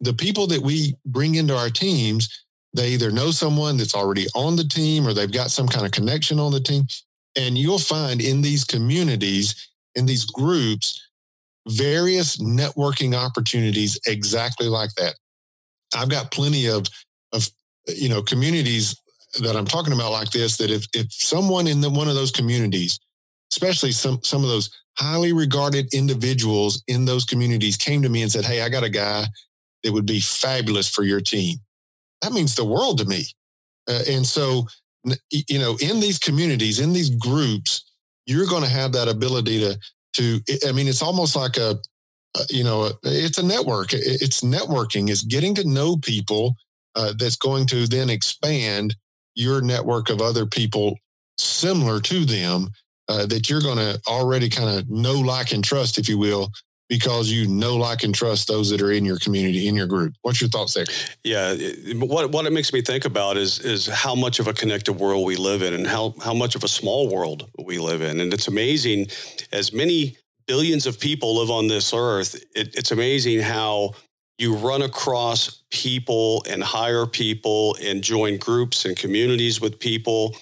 the 0.00 0.12
people 0.12 0.46
that 0.48 0.60
we 0.60 0.94
bring 1.06 1.34
into 1.36 1.56
our 1.56 1.70
teams, 1.70 2.28
they 2.74 2.90
either 2.90 3.10
know 3.10 3.30
someone 3.30 3.76
that's 3.76 3.94
already 3.94 4.26
on 4.34 4.56
the 4.56 4.64
team 4.64 5.06
or 5.06 5.14
they've 5.14 5.32
got 5.32 5.50
some 5.50 5.68
kind 5.68 5.86
of 5.86 5.92
connection 5.92 6.38
on 6.38 6.52
the 6.52 6.60
team. 6.60 6.84
And 7.36 7.56
you'll 7.56 7.78
find 7.78 8.20
in 8.20 8.42
these 8.42 8.64
communities, 8.64 9.70
in 9.94 10.06
these 10.06 10.24
groups, 10.24 11.00
various 11.68 12.36
networking 12.36 13.14
opportunities 13.14 13.98
exactly 14.06 14.66
like 14.66 14.90
that. 14.96 15.14
I've 15.96 16.10
got 16.10 16.30
plenty 16.30 16.68
of, 16.68 16.86
of 17.32 17.48
you 17.86 18.08
know, 18.08 18.22
communities 18.22 19.00
that 19.40 19.56
I'm 19.56 19.64
talking 19.64 19.92
about 19.92 20.12
like 20.12 20.30
this, 20.30 20.56
that 20.58 20.70
if, 20.70 20.86
if 20.94 21.12
someone 21.12 21.66
in 21.66 21.80
the, 21.80 21.90
one 21.90 22.08
of 22.08 22.14
those 22.14 22.30
communities, 22.30 23.00
especially 23.54 23.92
some, 23.92 24.18
some 24.22 24.42
of 24.42 24.48
those 24.48 24.70
highly 24.98 25.32
regarded 25.32 25.94
individuals 25.94 26.82
in 26.88 27.04
those 27.04 27.24
communities 27.24 27.76
came 27.76 28.02
to 28.02 28.08
me 28.08 28.22
and 28.22 28.32
said, 28.32 28.44
Hey, 28.44 28.62
I 28.62 28.68
got 28.68 28.82
a 28.82 28.90
guy 28.90 29.26
that 29.82 29.92
would 29.92 30.06
be 30.06 30.20
fabulous 30.20 30.88
for 30.88 31.04
your 31.04 31.20
team. 31.20 31.58
That 32.22 32.32
means 32.32 32.56
the 32.56 32.64
world 32.64 32.98
to 32.98 33.04
me. 33.04 33.26
Uh, 33.88 34.02
and 34.08 34.26
so 34.26 34.66
you 35.30 35.58
know, 35.58 35.76
in 35.80 36.00
these 36.00 36.18
communities, 36.18 36.80
in 36.80 36.92
these 36.92 37.10
groups, 37.10 37.84
you're 38.26 38.46
going 38.46 38.62
to 38.62 38.68
have 38.68 38.92
that 38.92 39.08
ability 39.08 39.60
to 39.60 39.78
to. 40.14 40.40
I 40.66 40.72
mean, 40.72 40.88
it's 40.88 41.02
almost 41.02 41.36
like 41.36 41.56
a 41.56 41.76
uh, 42.36 42.44
you 42.50 42.64
know, 42.64 42.90
it's 43.02 43.38
a 43.38 43.42
network. 43.46 43.92
It's 43.92 44.40
networking. 44.40 45.10
It's 45.10 45.22
getting 45.22 45.54
to 45.56 45.68
know 45.68 45.96
people 45.98 46.54
uh, 46.96 47.12
that's 47.18 47.36
going 47.36 47.66
to 47.66 47.86
then 47.86 48.10
expand 48.10 48.96
your 49.34 49.60
network 49.60 50.10
of 50.10 50.20
other 50.20 50.46
people 50.46 50.96
similar 51.36 52.00
to 52.00 52.24
them 52.24 52.70
uh, 53.08 53.26
that 53.26 53.48
you're 53.50 53.60
going 53.60 53.78
to 53.78 54.00
already 54.08 54.48
kind 54.48 54.78
of 54.78 54.88
know, 54.88 55.14
like, 55.14 55.52
and 55.52 55.64
trust, 55.64 55.98
if 55.98 56.08
you 56.08 56.18
will, 56.18 56.50
because 56.88 57.30
you 57.30 57.46
know, 57.48 57.76
like, 57.76 58.02
and 58.02 58.14
trust 58.14 58.48
those 58.48 58.70
that 58.70 58.80
are 58.82 58.92
in 58.92 59.04
your 59.04 59.18
community, 59.18 59.68
in 59.68 59.74
your 59.74 59.86
group. 59.86 60.14
What's 60.22 60.40
your 60.40 60.50
thoughts 60.50 60.74
there? 60.74 60.84
Yeah, 61.22 61.54
what 61.94 62.30
what 62.30 62.46
it 62.46 62.52
makes 62.52 62.72
me 62.72 62.82
think 62.82 63.04
about 63.04 63.36
is 63.36 63.58
is 63.60 63.86
how 63.86 64.14
much 64.14 64.38
of 64.38 64.48
a 64.48 64.52
connected 64.52 64.94
world 64.94 65.24
we 65.24 65.36
live 65.36 65.62
in, 65.62 65.74
and 65.74 65.86
how 65.86 66.14
how 66.22 66.34
much 66.34 66.54
of 66.54 66.64
a 66.64 66.68
small 66.68 67.08
world 67.08 67.50
we 67.64 67.78
live 67.78 68.02
in, 68.02 68.20
and 68.20 68.32
it's 68.32 68.48
amazing 68.48 69.08
as 69.52 69.72
many 69.72 70.16
billions 70.46 70.86
of 70.86 71.00
people 71.00 71.36
live 71.36 71.50
on 71.50 71.68
this 71.68 71.94
earth. 71.94 72.34
It, 72.54 72.76
it's 72.76 72.90
amazing 72.90 73.40
how 73.40 73.94
you 74.38 74.56
run 74.56 74.82
across 74.82 75.62
people 75.70 76.44
and 76.48 76.62
hire 76.62 77.06
people 77.06 77.76
and 77.82 78.02
join 78.02 78.36
groups 78.36 78.84
and 78.84 78.96
communities 78.96 79.60
with 79.60 79.78
people 79.78 80.36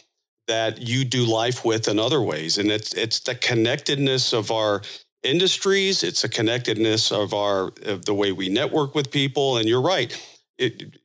that 0.48 0.80
you 0.80 1.04
do 1.04 1.24
life 1.24 1.64
with 1.64 1.88
in 1.88 1.98
other 1.98 2.20
ways. 2.20 2.58
And 2.58 2.70
it's 2.70 2.92
it's 2.94 3.20
the 3.20 3.34
connectedness 3.34 4.32
of 4.32 4.50
our 4.50 4.82
industries. 5.22 6.02
It's 6.02 6.22
the 6.22 6.28
connectedness 6.28 7.12
of 7.12 7.32
our 7.32 7.72
of 7.84 8.04
the 8.04 8.14
way 8.14 8.32
we 8.32 8.48
network 8.48 8.94
with 8.94 9.10
people. 9.10 9.56
And 9.56 9.68
you're 9.68 9.82
right. 9.82 10.10
It, 10.58 10.98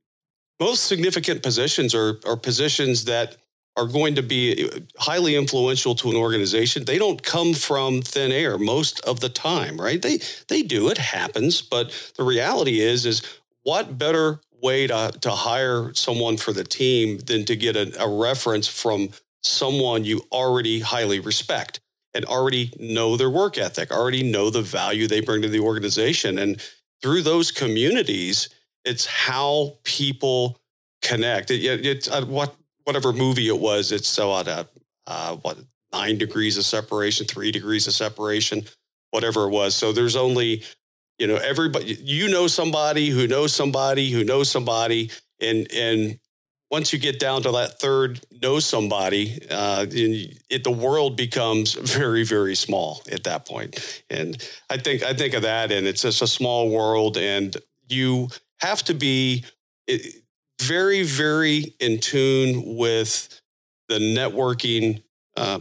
most 0.60 0.86
significant 0.86 1.44
positions 1.44 1.94
are 1.94 2.20
are 2.26 2.38
positions 2.38 3.06
that 3.06 3.38
are 3.78 3.86
going 3.86 4.16
to 4.16 4.24
be 4.24 4.68
uh, 4.68 4.80
highly 4.98 5.36
influential 5.36 5.94
to 5.94 6.10
an 6.10 6.16
organization. 6.16 6.84
They 6.84 6.98
don't 6.98 7.22
come 7.22 7.54
from 7.54 8.02
thin 8.02 8.32
air 8.32 8.58
most 8.58 9.00
of 9.02 9.20
the 9.20 9.30
time, 9.30 9.80
right? 9.80 10.02
They 10.02 10.20
they 10.48 10.64
do. 10.64 10.90
It 10.90 10.98
happens, 10.98 11.62
but 11.62 11.92
the 12.18 12.24
reality 12.24 12.80
is 12.80 13.06
is 13.06 13.22
what 13.64 13.98
better 13.98 14.42
way 14.62 14.88
to 14.88 15.12
to 15.22 15.30
hire 15.30 15.94
someone 15.94 16.38
for 16.38 16.52
the 16.52 16.64
team 16.64 17.20
than 17.20 17.46
to 17.46 17.56
get 17.56 17.76
a, 17.76 18.04
a 18.04 18.10
reference 18.10 18.68
from 18.68 19.10
someone 19.44 20.04
you 20.04 20.22
already 20.32 20.80
highly 20.80 21.20
respect 21.20 21.80
and 22.14 22.26
already 22.26 22.74
know 22.80 23.16
their 23.16 23.30
work 23.30 23.58
ethic, 23.58 23.92
already 23.92 24.24
know 24.24 24.50
the 24.50 24.62
value 24.62 25.08
they 25.08 25.22
bring 25.22 25.42
to 25.42 25.50
the 25.50 25.60
organization, 25.60 26.40
and 26.40 26.62
through 27.02 27.22
those 27.22 27.52
communities, 27.52 28.50
it's 28.86 29.06
how 29.06 29.78
people 29.84 30.60
connect. 31.02 31.52
It, 31.52 31.86
it's 31.86 32.10
uh, 32.10 32.26
what 32.26 32.56
whatever 32.86 33.14
movie 33.14 33.48
it 33.48 33.60
was, 33.60 33.92
it's 33.92 34.08
so 34.08 34.36
at 34.38 34.48
a 34.48 34.68
uh, 35.06 35.36
what 35.38 35.58
nine 35.94 36.18
degrees 36.18 36.58
of 36.58 36.66
separation, 36.66 37.26
three 37.26 37.52
degrees 37.52 37.88
of 37.88 37.94
separation, 37.94 38.64
whatever 39.12 39.46
it 39.46 39.50
was. 39.50 39.76
So 39.76 39.92
there's 39.92 40.16
only, 40.16 40.64
you 41.20 41.28
know, 41.28 41.36
everybody 41.36 41.98
you 42.02 42.30
know 42.30 42.48
somebody 42.48 43.10
who 43.10 43.28
knows 43.28 43.54
somebody 43.54 44.10
who 44.10 44.24
knows 44.24 44.50
somebody, 44.50 45.12
and 45.40 45.68
and 45.72 46.20
once 46.70 46.92
you 46.92 47.00
get 47.00 47.20
down 47.20 47.42
to 47.44 47.52
that 47.52 47.80
third 47.80 48.20
know 48.42 48.60
somebody, 48.60 49.40
uh, 49.50 49.86
it, 49.90 50.64
the 50.64 50.72
world 50.72 51.16
becomes 51.16 51.74
very 51.98 52.24
very 52.24 52.56
small 52.56 53.02
at 53.12 53.24
that. 53.24 53.48
And 54.10 54.42
I 54.70 54.78
think 54.78 55.04
I 55.04 55.14
think 55.14 55.34
of 55.34 55.44
that, 55.44 55.72
and 55.72 55.88
it's 55.88 56.02
just 56.02 56.22
a 56.22 56.28
small 56.28 56.70
world, 56.70 57.18
and 57.18 57.56
you 57.88 58.30
have 58.62 58.84
to 58.84 58.94
be. 58.94 59.46
Very, 60.60 61.04
very 61.04 61.76
in 61.80 62.00
tune 62.00 62.78
with 62.78 63.42
the 63.90 64.00
networking 64.00 65.04
uh, 65.38 65.60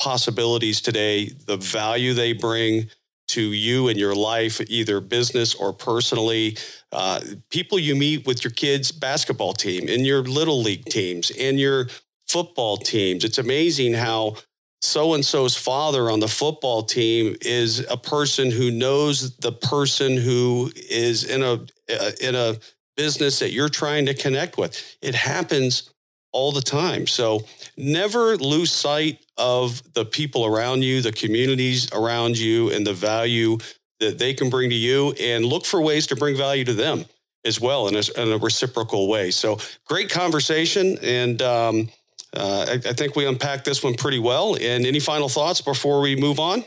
possibilities 0.00 0.80
today, 0.80 1.30
the 1.46 1.56
value 1.56 2.14
they 2.14 2.32
bring 2.32 2.88
to 3.30 3.52
you 3.52 3.88
and 3.88 3.98
your 3.98 4.14
life, 4.14 4.60
either 4.68 5.00
business 5.00 5.54
or 5.54 5.72
personally. 5.72 6.56
Uh, 6.92 7.20
people 7.50 7.78
you 7.78 7.94
meet 7.94 8.26
with 8.26 8.44
your 8.44 8.50
kids' 8.50 8.92
basketball 8.92 9.52
team, 9.52 9.88
in 9.88 10.04
your 10.04 10.22
little 10.22 10.60
league 10.60 10.84
teams, 10.86 11.30
in 11.30 11.58
your 11.58 11.88
football 12.28 12.76
teams. 12.76 13.24
It's 13.24 13.38
amazing 13.38 13.94
how 13.94 14.36
so 14.82 15.14
and 15.14 15.24
so's 15.24 15.56
father 15.56 16.10
on 16.10 16.20
the 16.20 16.28
football 16.28 16.82
team 16.82 17.36
is 17.42 17.80
a 17.90 17.96
person 17.96 18.50
who 18.50 18.70
knows 18.70 19.36
the 19.36 19.52
person 19.52 20.16
who 20.16 20.70
is 20.88 21.24
in 21.24 21.42
a 21.42 21.54
uh, 21.54 22.10
in 22.20 22.34
a 22.34 22.56
business 22.96 23.38
that 23.38 23.52
you're 23.52 23.68
trying 23.68 24.06
to 24.06 24.14
connect 24.14 24.58
with. 24.58 24.96
It 25.02 25.14
happens 25.14 25.90
all 26.32 26.52
the 26.52 26.62
time. 26.62 27.06
So 27.06 27.40
never 27.76 28.36
lose 28.36 28.70
sight 28.70 29.18
of 29.36 29.82
the 29.94 30.04
people 30.04 30.46
around 30.46 30.82
you, 30.82 31.02
the 31.02 31.12
communities 31.12 31.92
around 31.92 32.38
you, 32.38 32.70
and 32.70 32.86
the 32.86 32.94
value 32.94 33.58
that 33.98 34.18
they 34.18 34.34
can 34.34 34.50
bring 34.50 34.70
to 34.70 34.76
you, 34.76 35.12
and 35.20 35.44
look 35.44 35.64
for 35.64 35.80
ways 35.80 36.06
to 36.08 36.16
bring 36.16 36.36
value 36.36 36.64
to 36.64 36.74
them 36.74 37.04
as 37.44 37.60
well 37.60 37.88
in 37.88 37.96
a, 37.96 38.02
in 38.20 38.32
a 38.32 38.38
reciprocal 38.38 39.08
way. 39.08 39.30
So 39.30 39.58
great 39.86 40.10
conversation. 40.10 40.98
And 41.02 41.40
um, 41.42 41.88
uh, 42.36 42.66
I, 42.68 42.74
I 42.74 42.92
think 42.92 43.16
we 43.16 43.26
unpacked 43.26 43.64
this 43.64 43.82
one 43.82 43.94
pretty 43.94 44.18
well. 44.18 44.56
And 44.60 44.86
any 44.86 45.00
final 45.00 45.28
thoughts 45.28 45.60
before 45.60 46.00
we 46.00 46.16
move 46.16 46.38
on? 46.38 46.64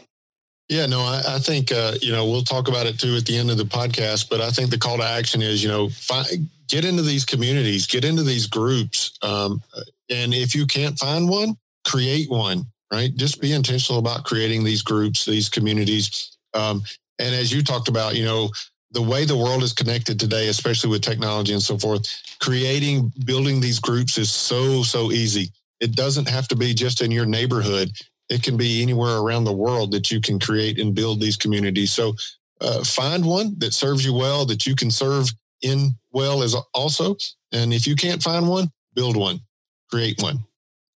Yeah, 0.70 0.86
no, 0.86 1.02
I, 1.02 1.22
I 1.28 1.40
think 1.40 1.72
uh, 1.72 1.96
you 2.02 2.12
know 2.12 2.26
we'll 2.26 2.42
talk 2.42 2.68
about 2.68 2.88
it 2.88 2.98
too 2.98 3.16
at 3.16 3.26
the 3.26 3.38
end 3.38 3.52
of 3.52 3.58
the 3.58 3.66
podcast. 3.66 4.30
But 4.30 4.42
I 4.42 4.50
think 4.50 4.70
the 4.72 4.78
call 4.78 4.98
to 4.98 5.04
action 5.04 5.42
is 5.42 5.62
you 5.62 5.70
know 5.70 5.90
find, 5.90 6.50
get 6.68 6.86
into 6.86 7.02
these 7.02 7.26
communities, 7.26 7.88
get 7.88 8.06
into 8.06 8.24
these 8.24 8.48
groups, 8.48 9.18
um, 9.22 9.62
and 10.10 10.34
if 10.34 10.54
you 10.56 10.66
can't 10.66 10.98
find 10.98 11.30
one, 11.30 11.58
create 11.86 12.30
one. 12.30 12.68
Right, 12.92 13.16
just 13.16 13.42
be 13.42 13.54
intentional 13.54 13.98
about 13.98 14.24
creating 14.24 14.64
these 14.64 14.84
groups, 14.84 15.26
these 15.26 15.50
communities. 15.50 16.38
Um, 16.54 16.84
and 17.18 17.34
as 17.34 17.52
you 17.52 17.64
talked 17.64 17.88
about, 17.88 18.14
you 18.16 18.24
know, 18.24 18.52
the 18.92 19.02
way 19.02 19.26
the 19.26 19.36
world 19.36 19.64
is 19.64 19.74
connected 19.74 20.20
today, 20.20 20.48
especially 20.48 20.92
with 20.92 21.02
technology 21.02 21.54
and 21.54 21.62
so 21.62 21.80
forth, 21.80 22.06
creating, 22.40 23.12
building 23.26 23.60
these 23.60 23.80
groups 23.80 24.20
is 24.20 24.30
so 24.30 24.84
so 24.84 25.12
easy. 25.12 25.50
It 25.80 25.96
doesn't 25.96 26.30
have 26.30 26.48
to 26.50 26.56
be 26.56 26.76
just 26.76 27.02
in 27.02 27.10
your 27.10 27.26
neighborhood 27.26 27.92
it 28.30 28.44
can 28.44 28.58
be 28.58 28.82
anywhere 28.82 29.18
around 29.18 29.44
the 29.44 29.54
world 29.54 29.92
that 29.92 30.12
you 30.12 30.22
can 30.22 30.40
create 30.40 30.80
and 30.80 30.96
build 30.96 31.20
these 31.20 31.38
communities. 31.38 31.92
So 31.92 32.16
uh, 32.62 32.84
find 32.84 33.26
one 33.26 33.56
that 33.60 33.74
serves 33.74 34.06
you 34.06 34.14
well, 34.14 34.46
that 34.46 34.66
you 34.66 34.76
can 34.76 34.90
serve 34.90 35.30
in 35.64 35.96
well 36.12 36.44
as 36.44 36.56
also. 36.74 37.16
And 37.52 37.74
if 37.74 37.88
you 37.88 37.96
can't 37.96 38.22
find 38.22 38.48
one, 38.48 38.72
build 38.94 39.18
one, 39.18 39.42
create 39.90 40.22
one. 40.22 40.40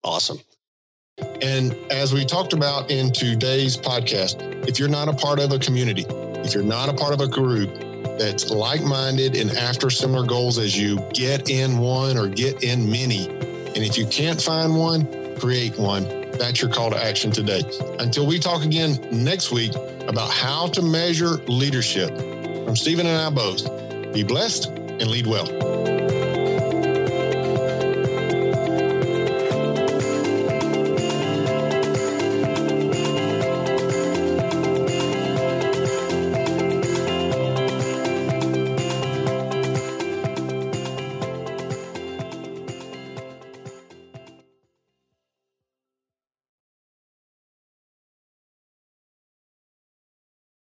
Awesome. 0.03 0.39
And 1.41 1.73
as 1.89 2.13
we 2.13 2.25
talked 2.25 2.53
about 2.53 2.91
in 2.91 3.11
today's 3.11 3.75
podcast, 3.75 4.67
if 4.67 4.77
you're 4.77 4.89
not 4.89 5.07
a 5.07 5.13
part 5.13 5.39
of 5.39 5.51
a 5.51 5.57
community, 5.57 6.05
if 6.07 6.53
you're 6.53 6.63
not 6.63 6.89
a 6.89 6.93
part 6.93 7.13
of 7.13 7.21
a 7.21 7.27
group 7.27 7.71
that's 8.19 8.51
like 8.51 8.83
minded 8.83 9.35
and 9.35 9.49
after 9.51 9.89
similar 9.89 10.25
goals 10.25 10.59
as 10.59 10.77
you, 10.77 10.99
get 11.13 11.49
in 11.49 11.79
one 11.79 12.17
or 12.17 12.27
get 12.27 12.63
in 12.63 12.89
many. 12.89 13.27
And 13.27 13.77
if 13.77 13.97
you 13.97 14.05
can't 14.05 14.39
find 14.39 14.75
one, 14.75 15.07
create 15.39 15.77
one 15.77 16.03
that's 16.37 16.61
your 16.61 16.71
call 16.71 16.91
to 16.91 17.03
action 17.03 17.31
today. 17.31 17.61
Until 17.99 18.27
we 18.27 18.39
talk 18.39 18.63
again 18.63 18.99
next 19.11 19.51
week 19.51 19.73
about 20.07 20.29
how 20.29 20.67
to 20.67 20.81
measure 20.81 21.37
leadership. 21.47 22.15
From 22.65 22.75
Steven 22.75 23.05
and 23.05 23.17
I 23.17 23.29
both, 23.29 23.65
be 24.13 24.23
blessed 24.23 24.67
and 24.67 25.07
lead 25.07 25.27
well. 25.27 25.96